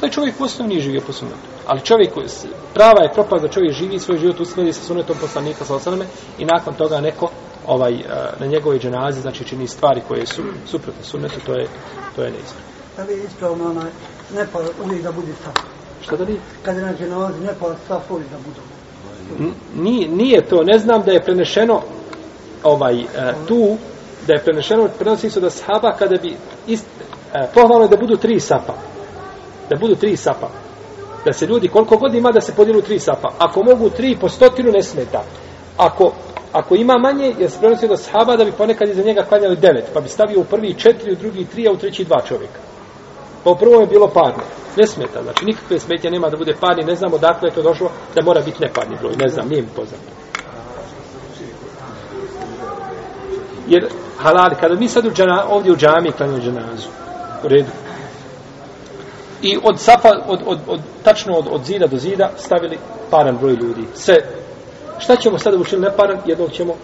[0.00, 1.38] Taj čovjek u osnovu nije živio po sunnetu.
[1.66, 2.10] Ali čovjek,
[2.74, 6.04] prava je propast da čovjek živi svoj život u sa sunnetom poslanika sa osaname
[6.38, 7.30] i nakon toga neko
[7.66, 8.04] ovaj,
[8.40, 11.66] na njegovoj dženazi znači čini stvari koje su suprotne sunnetu, to je,
[12.16, 12.72] to je neispravno.
[12.96, 13.90] Da li je ispravno onaj,
[14.34, 15.64] ne pa uvijek da bude saf?
[16.02, 16.40] Šta da li?
[16.62, 18.60] Kad na dženazi, ne pa saf uvijek da budu.
[19.82, 21.80] Nije, nije to, ne znam da je prenešeno
[22.62, 23.04] ovaj e,
[23.48, 23.76] tu
[24.26, 26.36] da je prenešeno prenosi se da sahaba kada bi
[26.66, 26.86] ist,
[27.34, 28.74] e, pohvalno je da budu tri sapa
[29.70, 30.48] da budu tri sapa
[31.24, 34.28] da se ljudi koliko god ima da se podijelu tri sapa ako mogu tri po
[34.28, 35.22] stotinu ne smeta
[35.76, 36.12] ako
[36.52, 39.84] Ako ima manje, je se prenosio da sahaba da bi ponekad iza njega klanjali devet,
[39.94, 42.60] pa bi stavio u prvi četiri, u drugi tri, a u treći dva čovjeka.
[43.44, 44.42] Pa u prvom je bilo parno.
[44.76, 47.90] Ne smeta, znači nikakve smetnje nema da bude parni, ne znamo dakle je to došlo
[48.14, 50.04] da mora biti neparni broj, ne znam, nije mi poznato.
[53.68, 53.86] Jer
[54.18, 56.88] halali, kada mi sad u džana, ovdje u džami klanjamo džanazu,
[57.44, 57.70] u redu,
[59.42, 62.78] i od safa, od, od, od, tačno od, od zida do zida stavili
[63.10, 63.84] paran broj ljudi.
[63.94, 64.41] Sve.
[65.02, 66.18] Šta ćemo sada učili neparan?
[66.26, 66.74] Jednog ćemo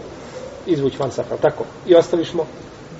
[0.66, 1.64] izvući van safa, tako?
[1.86, 2.46] I ostavišmo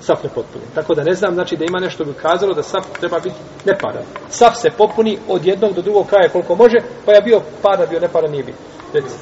[0.01, 0.65] saf ne potpuni.
[0.75, 4.03] Tako da ne znam, znači da ima nešto bi kazalo da saf treba biti neparan.
[4.29, 7.99] Saf se popuni od jednog do drugog kraja koliko može, pa ja bio paran, bio
[7.99, 8.57] neparan, nije biti.
[8.93, 9.15] Reci.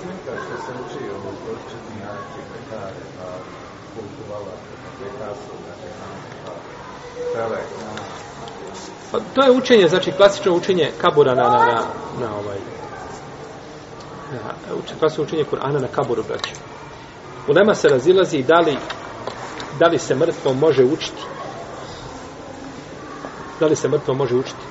[9.11, 11.81] Pa to je učenje, znači klasično učenje kabura na, na, na,
[12.19, 12.57] na ovaj
[14.31, 16.51] na, uče, klasično učenje Kur'ana na kaburu, braći.
[17.47, 18.77] U nama se razilazi da li,
[19.79, 21.21] da li se mrtvo može učiti.
[23.59, 24.63] Da li se mrtvo može učiti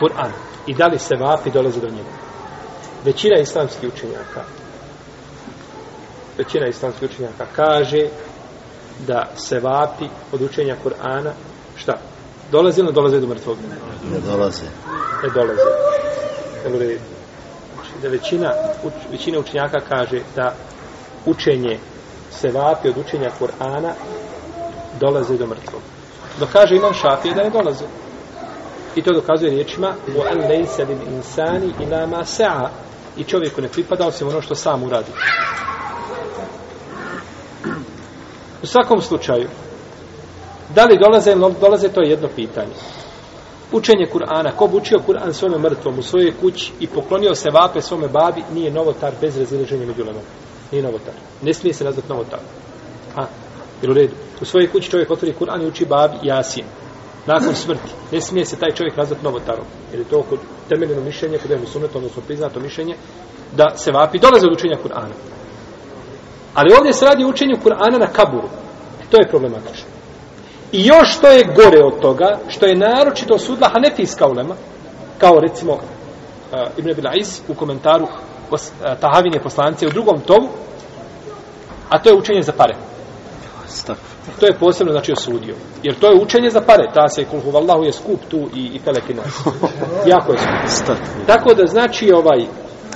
[0.00, 0.30] Kur'an
[0.66, 2.14] i da li se vapi dolazi do njega.
[3.04, 4.44] Većina islamskih učenjaka
[6.38, 8.08] većina islamskih učenjaka kaže
[9.06, 11.30] da se vapi od učenja Kur'ana
[11.76, 11.98] šta?
[12.50, 13.58] Dolazi ili dolazi do mrtvog?
[14.12, 14.64] Ne dolazi.
[15.22, 15.60] Ne dolazi.
[16.64, 17.11] Ne dolazi.
[18.02, 20.54] Da većina, uč, većina učenjaka kaže da
[21.26, 21.78] učenje
[22.30, 23.92] se vapi od učenja Kur'ana
[25.00, 25.82] dolazi do mrtvog.
[26.40, 27.84] Dok kaže imam šafije da ne dolazi.
[28.96, 32.68] I to dokazuje riječima u an lejse lil insani ila ma sa'a
[33.16, 35.12] i čovjeku ne pripada osim ono što sam uradi.
[38.62, 39.48] U svakom slučaju,
[40.74, 42.74] Da li dolaze ili dolaze, to je jedno pitanje.
[43.72, 47.80] Učenje Kur'ana, ko bi učio Kur'an svome mrtvom u svojoj kući i poklonio se vape
[47.80, 50.22] svome babi, nije novotar bez razilaženja među lemom.
[50.72, 51.14] Nije novotar.
[51.42, 52.38] Ne smije se nazvati novotar.
[53.16, 53.24] A,
[53.82, 54.14] jer u redu.
[54.40, 56.64] U svojoj kući čovjek otvori Kur'an i uči babi Jasin.
[57.26, 57.90] nakon smrti.
[58.12, 59.64] Ne smije se taj čovjek nazvati novotarom.
[59.90, 62.96] Jer je to kod temeljeno mišljenje, kod je sunet, odnosno priznato mišljenje,
[63.56, 65.14] da se vapi dolaze od učenja Kur'ana.
[66.54, 68.48] Ali ovdje se radi o učenju Kur'ana na kaburu.
[69.02, 69.91] E, to je problematično.
[70.72, 74.54] I još što je gore od toga, što je naročito sudla Hanefijska ulema,
[75.18, 75.80] kao recimo uh,
[76.76, 78.06] Ibn Abil Aiz u komentaru
[78.50, 80.48] pos, uh, Tahavine poslance u drugom tomu,
[81.88, 82.74] a to je učenje za pare.
[84.40, 85.54] To je posebno znači osudio.
[85.82, 86.90] Jer to je učenje za pare.
[86.94, 89.22] Ta se kulhu vallahu je skup tu i, i pelekina.
[90.14, 90.96] jako je skup.
[91.26, 92.46] Tako da znači ovaj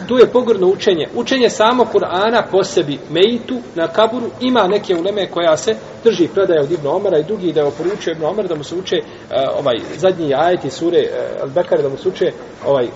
[0.08, 1.08] tu je pogrdno učenje.
[1.14, 5.74] Učenje samo Kur'ana po sebi meitu na kaburu ima neke uleme koja se
[6.04, 8.74] drži predaje od Ibn Omara i drugi da je oporučio Ibn Omar da mu se
[8.74, 12.32] uče uh, ovaj zadnji ajet i sure uh, Al-Bekare da mu se uče
[12.66, 12.90] ovaj, uh,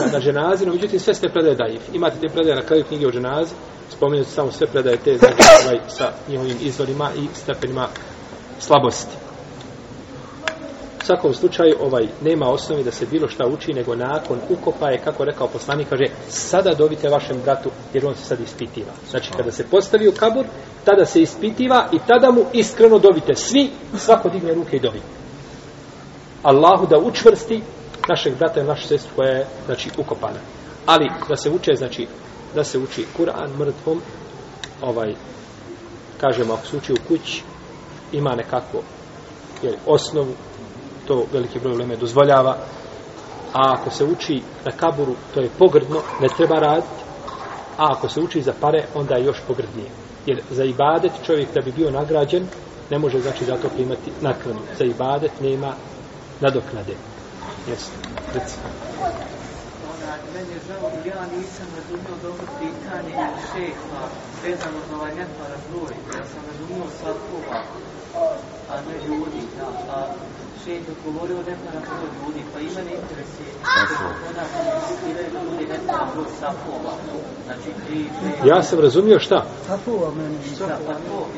[0.00, 1.82] na, na ženazi, no međutim sve ste predaje daif.
[1.94, 3.54] Imate te predaje na kraju knjige o ženazi,
[3.90, 7.88] spomenuti samo sve predaje te znači, ovaj, sa njihovim izvorima i stepenima
[8.58, 9.17] slabosti.
[11.02, 14.98] U svakom slučaju ovaj nema osnovi da se bilo šta uči nego nakon ukopa je
[14.98, 18.92] kako rekao poslanik kaže sada dovite vašem bratu jer on se sad ispitiva.
[19.10, 20.44] Znači kada se postavi u kabur
[20.84, 25.00] tada se ispitiva i tada mu iskreno dovite svi svako digne ruke i dovi.
[26.42, 27.62] Allahu da učvrsti
[28.08, 30.40] našeg brata i našu sestru koja je znači ukopana.
[30.86, 32.06] Ali da se uče znači
[32.54, 34.00] da se uči Kur'an mrtvom
[34.82, 35.14] ovaj
[36.20, 37.42] kažemo ako se uči u kući
[38.12, 38.78] ima nekako
[39.62, 40.32] jer osnovu
[41.08, 42.56] to veliki broj uleme dozvoljava
[43.52, 47.02] a ako se uči na kaburu to je pogrdno, ne treba raditi
[47.78, 49.88] a ako se uči za pare onda je još pogrdnije
[50.26, 52.46] jer za ibadet čovjek da bi bio nagrađen
[52.90, 54.58] ne može znači za to primati naknadu.
[54.78, 55.72] za ibadet nema
[56.40, 56.94] nadoknade
[57.68, 57.90] jesi
[58.34, 58.56] reci.
[60.34, 63.14] meni je žao, ja nisam razumio dobro pitanje
[63.50, 64.02] šeha
[64.44, 65.92] vezano za ovaj neparan broj.
[66.18, 67.60] Ja sam razumio svakova,
[68.70, 69.42] a ne ljudi.
[69.58, 70.06] Da, a
[70.74, 72.96] ljudi, pa ima ne.
[77.46, 78.04] Znači,
[78.44, 79.34] ja sam razumio šta?
[79.34, 80.12] Da, pa to,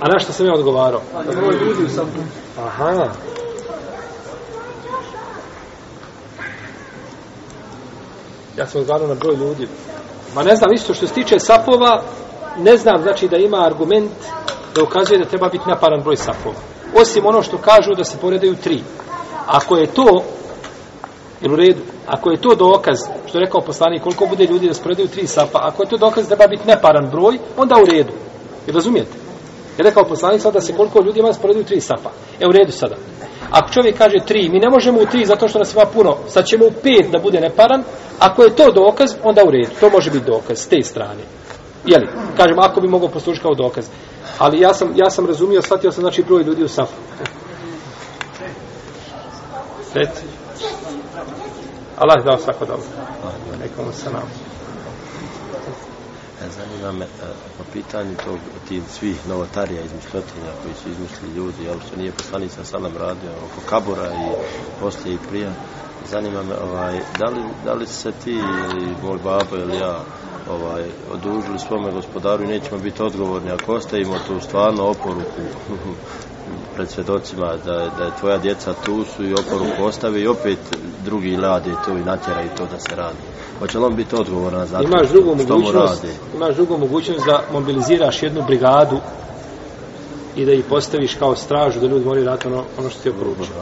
[0.00, 1.00] a na što sam ja odgovarao?
[1.12, 2.18] pa Broj ljudi u safu.
[2.58, 3.08] aha
[8.56, 9.68] ja sam odgovarao na broj ljudi
[10.34, 12.02] ma ne znam isto što se tiče sapova
[12.58, 14.10] ne znam znači da ima argument
[14.74, 16.56] da ukazuje da treba biti naparan broj sapova
[17.00, 18.82] osim ono što kažu da se poredaju tri
[19.50, 20.22] ako je to
[21.40, 21.80] Jel u redu?
[22.06, 25.58] Ako je to dokaz, što je rekao poslanik, koliko bude ljudi da sporedaju tri sapa,
[25.62, 28.12] ako je to dokaz da treba biti neparan broj, onda u redu.
[28.66, 29.12] Jel razumijete?
[29.78, 32.10] Je rekao poslanik sada da se koliko ljudi ima da tri sapa.
[32.40, 32.96] E u redu sada.
[33.50, 36.46] Ako čovjek kaže tri, mi ne možemo u tri zato što nas ima puno, sad
[36.46, 37.82] ćemo u pet da bude neparan,
[38.18, 39.70] ako je to dokaz, onda u redu.
[39.80, 41.22] To može biti dokaz s te strane.
[41.86, 42.06] Jeli?
[42.36, 43.88] Kažem, ako bi mogao poslušati kao dokaz.
[44.38, 46.94] Ali ja sam, ja sam razumio, shvatio sam znači broj ljudi u safu.
[49.94, 50.22] Reci.
[51.96, 52.86] Allah je dao svako dobro.
[53.62, 54.28] Nekomu se nam.
[56.42, 57.08] E, zanima me e,
[57.58, 58.38] po pitanju tog
[58.68, 63.30] tih svih novotarija izmišljotinja koji su izmislili ljudi, jel što nije poslanik sa salam radio
[63.30, 64.32] oko kabura i
[64.80, 65.50] poslije i prije.
[66.10, 70.04] Zanima me ovaj, da, li, da li se ti ili moj babo ili ja
[70.50, 75.42] ovaj, odužili svome gospodaru i nećemo biti odgovorni ako ostavimo tu stvarno oporuku
[76.80, 80.58] pred svjedocima da, da je tvoja djeca tu su i oporuku ostave i opet
[81.04, 83.18] drugi rade to i natjeraju to da se radi.
[83.58, 86.08] Hoće li on biti odgovoran za to Imaš drugu što mu radi?
[86.34, 88.96] imaš drugu mogućnost da mobiliziraš jednu brigadu
[90.36, 93.12] i da ih postaviš kao stražu da ljudi moraju raditi ono, ono što ti je
[93.12, 93.54] oporučio.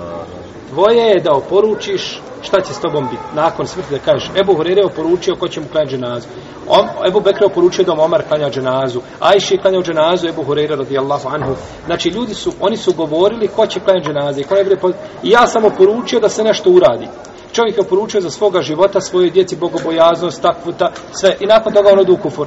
[0.71, 3.23] Tvoje je da oporučiš šta će s tobom biti.
[3.35, 6.27] Nakon smrti da kažeš, Ebu Hurere je oporučio ko će mu klanjati dženazu.
[6.69, 9.01] On, Ebu Bekra je oporučio da Omar klanja dženazu.
[9.21, 11.55] Ajši je klanjao dženazu, Ebu Hureyra radijallahu anhu.
[11.87, 14.41] Znači, ljudi su, oni su govorili ko će klanjati dženaze.
[14.41, 14.77] i Ko je bude
[15.23, 17.09] I ja sam oporučio da se nešto uradi.
[17.53, 21.37] Čovjek je oporučio za svoga života, svoje djeci, bogobojaznost, takvuta, sve.
[21.41, 22.47] I nakon toga on odu u kufur.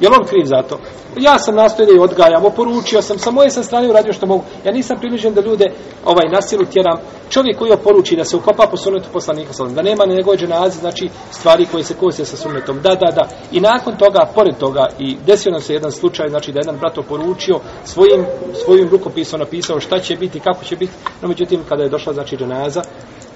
[0.00, 0.78] Je on kriv za to?
[1.16, 4.44] Ja sam nastojio da je odgajam, oporučio sam, sa moje sam strane uradio što mogu.
[4.64, 5.64] Ja nisam približen da ljude
[6.04, 6.96] ovaj nasilu tjeram.
[7.30, 10.38] Čovjek koji oporuči da se ukopa po sunnetu poslanika sallam, da nema na njegove
[10.68, 12.80] znači stvari koje se kose sa sunnetom.
[12.82, 13.28] Da, da, da.
[13.52, 16.98] I nakon toga, pored toga, i desio nam se jedan slučaj, znači da jedan brat
[16.98, 18.26] oporučio svojim,
[18.64, 20.92] svojim rukopisom napisao šta će biti, kako će biti.
[21.22, 22.82] No, međutim, kada je došla, znači, dženaza,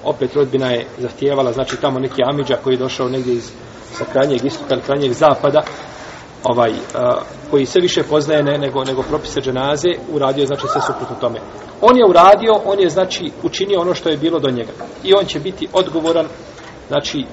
[0.05, 3.53] opet rodbina je zahtijevala, znači tamo neki Amidža koji je došao negdje iz
[3.93, 5.63] sa krajnjeg istoka ili krajnjeg zapada,
[6.45, 7.15] ovaj a,
[7.51, 11.41] koji se više poznaje ne, nego nego propise dženaze uradio znači sve suprotno tome.
[11.81, 14.73] On je uradio, on je znači učinio ono što je bilo do njega.
[15.05, 16.27] I on će biti odgovoran
[16.89, 17.25] znači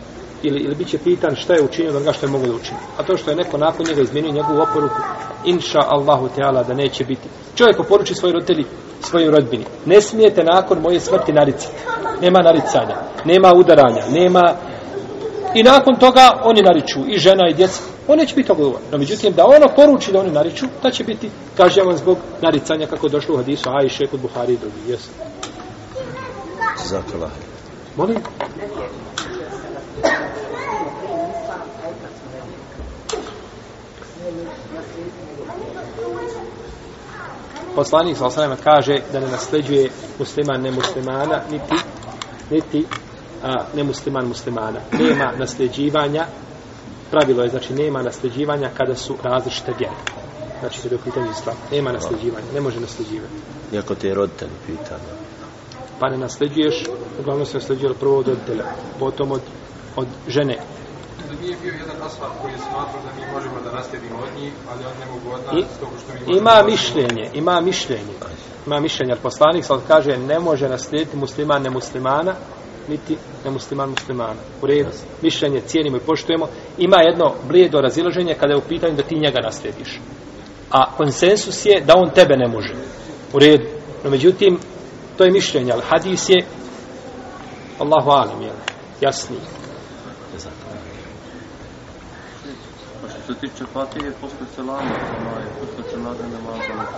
[0.43, 2.79] ili ili biće pitan šta je učinio od onoga što je mogao da učini.
[2.97, 5.01] A to što je neko nakon njega izmijenio njegovu oporuku,
[5.45, 7.27] inša Allahu Teala da neće biti.
[7.55, 8.65] Čovjek oporuči svoj roditelji,
[9.01, 9.65] svojoj rodbini.
[9.85, 11.75] Ne smijete nakon moje smrti naricati.
[12.21, 12.95] Nema naricanja,
[13.25, 14.53] nema udaranja, nema...
[15.53, 17.81] I nakon toga oni nariču, i žena i djeca.
[18.07, 21.29] On neće biti toga No, međutim, da ono poruči da oni nariču, da će biti
[21.57, 24.91] kažnjavan zbog naricanja kako je došlo u hadisu Ajše kod Buhari i drugi.
[24.91, 25.09] Jesu.
[26.85, 27.29] Zakala.
[27.95, 28.17] Molim?
[37.75, 39.89] Poslanik sa kaže da ne nasleđuje
[40.19, 41.75] musliman nemuslimana, niti,
[42.49, 42.85] niti
[43.43, 44.79] a, nemusliman muslimana.
[44.99, 46.25] Nema nasljeđivanja,
[47.11, 49.95] pravilo je, znači nema nasljeđivanja kada su različite vjere.
[50.59, 51.55] Znači, kada je u pitanju islam.
[51.71, 53.33] Nema nasljeđivanja, ne može nasljeđivati.
[53.73, 55.09] Iako te je roditelj pitanje.
[55.99, 56.83] Pa ne nasljeđuješ,
[57.19, 58.63] uglavnom se nasljeđuje prvo od roditelja,
[58.99, 59.41] potom od,
[59.95, 60.57] od žene.
[61.29, 64.53] Da nije bio jedan ashab koji je smatrao da mi možemo da naslijedimo od njih,
[64.71, 66.37] ali on ne mogu od nas, što mi možemo...
[66.37, 68.13] ima mišljenje, ima mišljenje.
[68.65, 72.35] Ima mišljenje, jer poslanik sad kaže ne može naslijediti musliman nemuslimana,
[72.89, 74.39] niti nemusliman muslimana.
[74.61, 74.89] U redu,
[75.21, 76.47] mišljenje cijenimo i poštujemo.
[76.77, 79.99] Ima jedno blijedo razilaženje kada je u pitanju da ti njega naslijediš.
[80.71, 82.73] A konsensus je da on tebe ne može.
[83.33, 83.65] U redu.
[84.03, 84.59] No međutim,
[85.17, 86.45] to je mišljenje, ali hadis je
[87.79, 88.55] Allahu alam, jel?
[89.01, 89.41] Jasniji.
[93.01, 96.91] Pa što se tiče Fatije, posle selama, onaj, posle selade namaza,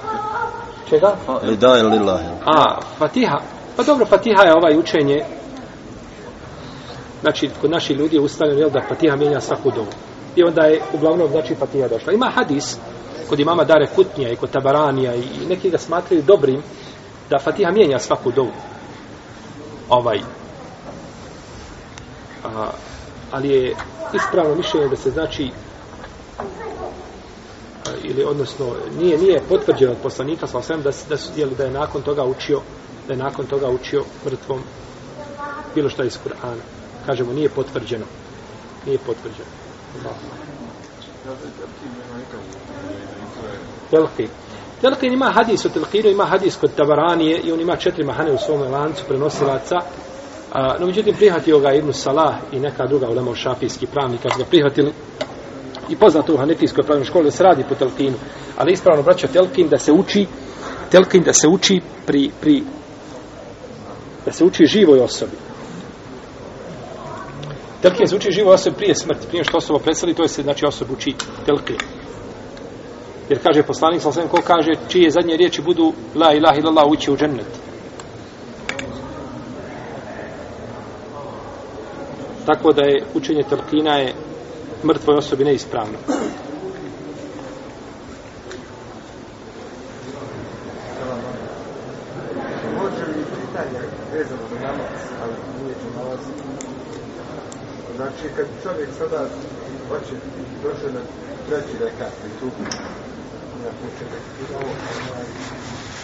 [0.89, 1.15] Čega?
[1.43, 2.25] Li da ili lillahi.
[2.45, 3.37] A, Fatiha.
[3.77, 5.25] Pa dobro, Fatiha je ovaj učenje.
[7.21, 9.87] Znači, kod naših ljudi je ustavljeno jel, da Fatiha mijenja svaku dovu.
[10.35, 12.13] I onda je uglavnom, znači, Fatiha došla.
[12.13, 12.77] Ima hadis
[13.29, 16.61] kod imama Dare Kutnija i kod Tabaranija i neki ga smatraju dobrim
[17.29, 18.51] da Fatiha mijenja svaku dovu.
[19.89, 20.19] Ovaj.
[22.43, 22.69] A,
[23.31, 23.75] ali je
[24.13, 25.51] ispravno mišljenje da se znači
[28.03, 28.65] ili odnosno
[28.99, 32.23] nije nije potvrđeno od poslanika sa osvijem da, da, su, jeli, da je nakon toga
[32.23, 32.61] učio
[33.07, 34.61] da je nakon toga učio mrtvom
[35.75, 36.80] bilo šta iz Kur'ana.
[37.05, 38.05] Kažemo, nije potvrđeno.
[38.85, 39.49] Nije potvrđeno.
[43.91, 44.27] Telqin.
[44.81, 48.37] Telqin ima hadis o Telqinu, ima hadis kod Tabaranije i on ima četiri mahane u
[48.37, 49.75] svom lancu prenosilaca.
[50.51, 54.45] A, no, međutim, prihvatio ga Ibn Salah i neka druga ulema šafijski pravnika su ga
[54.45, 54.93] prihvatili
[55.89, 58.15] i poznato u Hanefijskoj pravnoj školi da se radi po Telkinu,
[58.57, 60.27] Ali ispravno braća Telkin da se uči
[60.91, 62.63] Telkin da se uči pri, pri
[64.25, 65.50] da se uči živoj osobi.
[67.81, 70.65] Telkin se uči živo osobe prije smrti, prije što osoba preseli, to je se, znači,
[70.65, 71.15] osoba uči
[71.45, 71.77] telkin.
[73.29, 77.17] Jer kaže poslanik, sam ko kaže, čije zadnje riječi budu la ilaha illallah ući u
[77.17, 77.47] džennet.
[82.45, 84.13] Tako da je učenje telkina je
[84.83, 85.97] mrtvoj osobi neispravno.
[92.77, 93.79] Može li pitanje
[94.13, 96.19] vezano za namaz, ali nije će namaz?
[98.11, 99.19] Znači, kad čovjek sada
[99.89, 100.15] hoće,
[100.63, 101.01] došao na
[101.47, 102.45] treći rekat, i tu
[103.63, 104.05] na kuće,
[104.41, 105.25] i ovo, ovaj,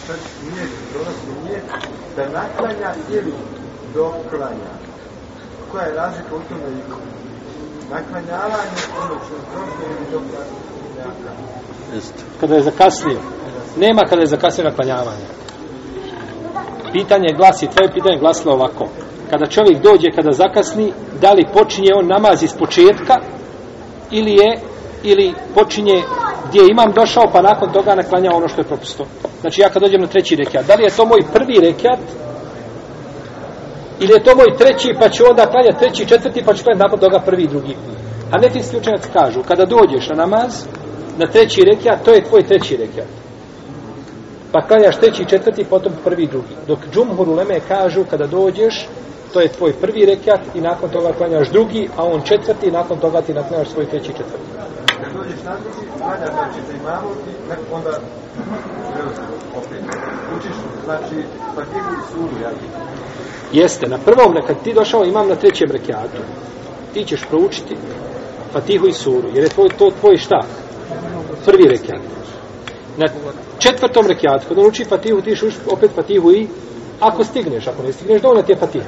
[0.06, 0.18] sad
[0.50, 1.62] nije, donosi nije
[2.16, 3.32] da naklanja ili
[3.94, 4.72] doklanja.
[5.72, 6.82] Koja je razlika u tome i
[7.90, 10.56] naklanjavanje, ono što je prošlo ili doklanja?
[12.40, 13.20] Kada je zakasnio.
[13.76, 15.28] Nema kada je zakasnio naklanjavanje.
[16.92, 18.88] Pitanje glasi, tvoje pitanje glasilo ovako.
[19.30, 23.14] Kada čovjek dođe, kada zakasni, da li počinje on namaz iz početka
[24.10, 24.60] ili je
[25.02, 26.02] ili počinje
[26.48, 29.06] gdje imam došao pa nakon toga naklanja ono što je propusto.
[29.40, 31.98] Znači ja kad dođem na treći rekiat, da li je to moj prvi rekiat
[34.00, 36.98] ili je to moj treći pa ću onda klanjati treći, četvrti pa ću klanjati nakon
[36.98, 37.76] toga prvi i drugi.
[38.30, 40.66] A nefijski učenjaci kažu, kada dođeš na namaz,
[41.18, 43.06] na treći rekiat, to je tvoj treći rekiat.
[44.52, 46.54] Pa klanjaš treći četvrti, potom prvi i drugi.
[46.66, 48.88] Dok džumhur uleme kažu, kada dođeš,
[49.32, 52.98] to je tvoj prvi rekiat i nakon toga klanjaš drugi, a on četvrti i nakon
[52.98, 54.48] toga ti naklanjaš svoj treći četvrti.
[55.00, 57.90] Kad dođeš na drugi, klanja znači za imamu i nek- onda
[59.56, 59.82] opet.
[60.36, 61.16] Učiš, znači,
[61.54, 62.52] fatihu i suru, jel?
[63.52, 66.22] Jeste, na prvom, kad ti došao imam na trećem rekiatu,
[66.94, 67.76] ti ćeš proučiti
[68.52, 70.40] Fatihu i Suru, jer je tvoj, to tvoj šta?
[71.44, 72.00] Prvi rekiat.
[72.96, 73.06] Na
[73.58, 76.48] četvrtom rekiatu, kad on uči Fatihu, ti ćeš opet Fatihu i
[77.00, 78.84] ako stigneš, ako ne stigneš, dovoljno ti je Fatiha.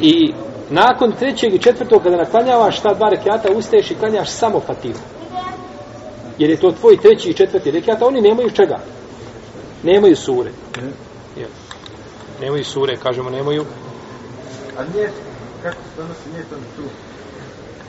[0.00, 0.34] I
[0.70, 5.00] nakon trećeg i četvrtog, kada naklanjavaš ta dva rekiata, ustaješ i klanjaš samo Fatihu.
[6.38, 8.78] Jer je to tvoj treći i četvrti rekiat, a oni nemaju čega?
[9.82, 10.50] Nemaju sure.
[11.36, 11.48] Jel?
[12.40, 13.64] Nemaju sure, kažemo, nemaju
[14.78, 15.10] A nije,
[15.62, 16.82] kako se donosi, nije to tu.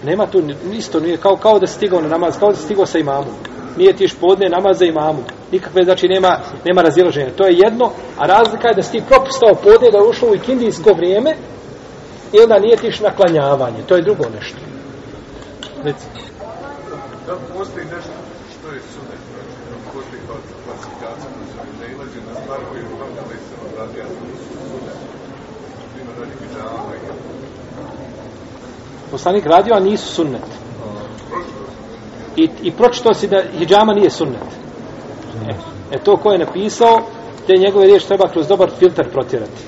[0.03, 0.43] Nema tu,
[0.73, 3.33] isto nije, kao, kao da stigao na namaz, kao da stigao sa imamom.
[3.77, 5.23] Nije ti još podne namaz za.
[5.51, 7.31] Nikakve, znači, nema, nema razilaženja.
[7.37, 10.35] To je jedno, a razlika je da si ti propustao podne, da je ušao u
[10.35, 11.35] ikindijsko vrijeme
[12.33, 13.81] i onda nije tiš na klanjavanje.
[13.87, 14.59] To je drugo nešto.
[15.83, 16.07] Reci.
[17.27, 18.15] Da postoji nešto
[18.53, 20.21] što je sunet, znači, da postoji
[20.65, 24.09] klasifikacija, znači, ne ilazi na stvar koju je Muhammed Ali se odradio, a
[24.69, 24.97] sunet.
[26.01, 27.17] Ima radi hijama i
[29.11, 30.47] Poslanik radio, a nisu sunnet.
[32.35, 34.47] I, i pročito si da hijjama nije sunnet.
[35.49, 35.53] E,
[35.91, 37.01] e to ko je napisao,
[37.47, 39.61] te njegove riječi treba kroz dobar filter protjerati.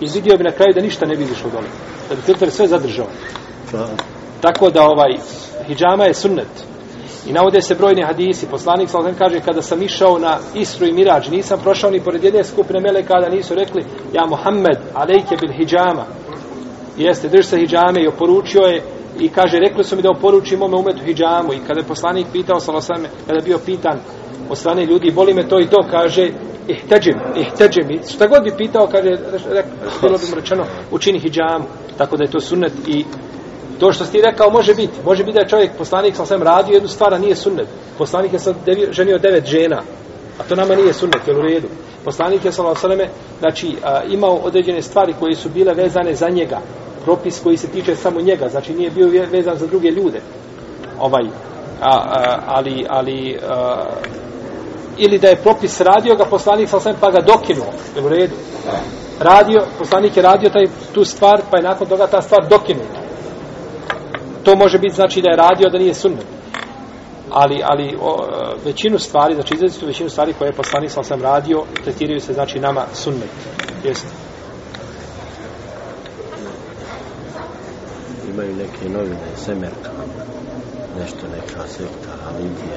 [0.00, 1.68] I vidio bi na kraju da ništa ne vidiš od dole.
[2.08, 3.06] Da bi filter sve zadržao.
[4.40, 5.16] Tako da ovaj
[5.66, 6.72] hijjama je sunnet.
[7.26, 8.46] I navode se brojni hadisi.
[8.46, 12.44] Poslanik sa kaže kada sam išao na Isru i Mirađ, nisam prošao ni pored jedne
[12.44, 16.04] skupine meleka da nisu rekli ja Muhammed, alejke bil hijjama.
[16.96, 18.82] Jeste, drž se hijjame i oporučio je
[19.20, 22.60] i kaže, rekli su mi da oporučim mome umetu hijjamu i kada je poslanik pitao
[22.60, 24.00] salosame, kada je bio pitan
[24.52, 26.30] od strane ljudi, boli me to i to, kaže,
[26.68, 29.10] ihteđim, ihteđim, šta god bi pitao, kaže,
[30.02, 31.66] bilo bi mu rečeno, učini hijjam,
[31.98, 33.04] tako da je to sunnet i
[33.80, 36.42] to što si ti rekao može biti, može biti da je čovjek, poslanik sam sam
[36.42, 37.66] radio jednu stvar, a nije sunnet,
[37.98, 39.82] poslanik je sad devio, ženio devet žena,
[40.38, 41.68] a to nama nije sunnet, jel u redu,
[42.04, 43.08] poslanik je salosame,
[43.40, 46.60] znači, a, imao određene stvari koje su bile vezane za njega,
[47.04, 50.20] propis koji se tiče samo njega, znači nije bio vezan za druge ljude.
[51.00, 51.24] Ovaj,
[51.80, 53.76] a, a, ali, ali a,
[55.04, 58.34] ili da je propis radio ga poslanik sa osam pa ga dokinuo, je u redu.
[59.20, 63.00] Radio, poslanik je radio taj, tu stvar, pa je nakon toga ta stvar dokinuta.
[64.42, 66.26] To može biti znači da je radio, da nije sunnet.
[67.30, 68.16] Ali, ali o,
[68.64, 72.58] većinu stvari, znači izrazitu većinu stvari koje je poslanik sa osam radio, tretiraju se znači
[72.58, 73.30] nama sunnet.
[73.84, 74.08] Jeste.
[78.32, 79.90] imaju neke novine, Semerka,
[81.00, 82.12] nešto neka sekta.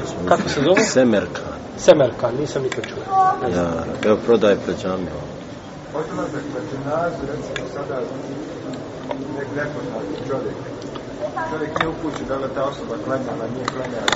[0.05, 0.83] Su Kako se zove?
[0.83, 1.41] Semerka.
[1.77, 3.03] Semerka, nisam nikad čuo.
[3.55, 5.25] Ja, evo prodaje pred džamijom.
[5.93, 7.99] Odlazak na dženazu, recimo sada,
[9.37, 10.55] nek nepoznati čovjek.
[11.51, 14.07] Čovjek nije upućen da li ta osoba klanjala, nije klanjala.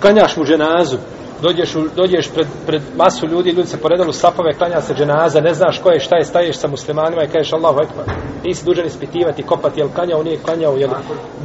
[0.00, 0.96] Klanjaš mu dženazu,
[1.42, 5.40] dođeš, u, dođeš pred, pred masu ljudi, ljudi se poredali u safove, klanja se dženaza,
[5.40, 8.16] ne znaš ko je, šta je, staješ sa muslimanima i kažeš Allahu ekbar.
[8.44, 10.90] Nisi dužan ispitivati, kopati, jel klanjao, nije klanjao, jel...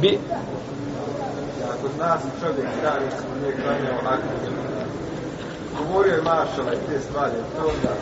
[0.00, 0.18] Bi,
[1.86, 4.30] Ako zna se čovjek da recimo nije klanjao akad,
[5.78, 7.92] govorio je maršala i te stvari, to onda...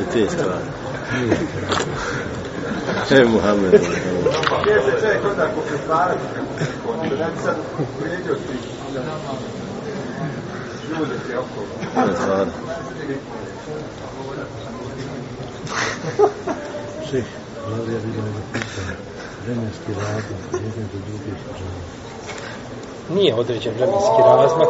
[0.00, 0.64] I te stvari.
[3.10, 3.72] E, Muhammed.
[4.62, 6.20] Gdje se čovjek onda ko pretvarati,
[7.10, 8.58] da ne bi sad ti
[10.90, 11.66] ljude ti okolo.
[17.10, 17.24] Šeh,
[17.70, 19.09] Lavija vidio nego pitanje.
[19.44, 21.80] Vremenski razlog, jedne do druge džama.
[23.14, 24.68] nije određen vremenski razmak,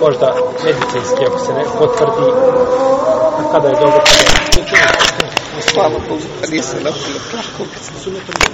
[0.00, 0.34] možda
[0.64, 2.30] medicinski, ako se ne potvrdi,
[3.38, 4.98] a kada je dobro, kada je...
[6.08, 8.48] Bogu, kad nisam napio tako.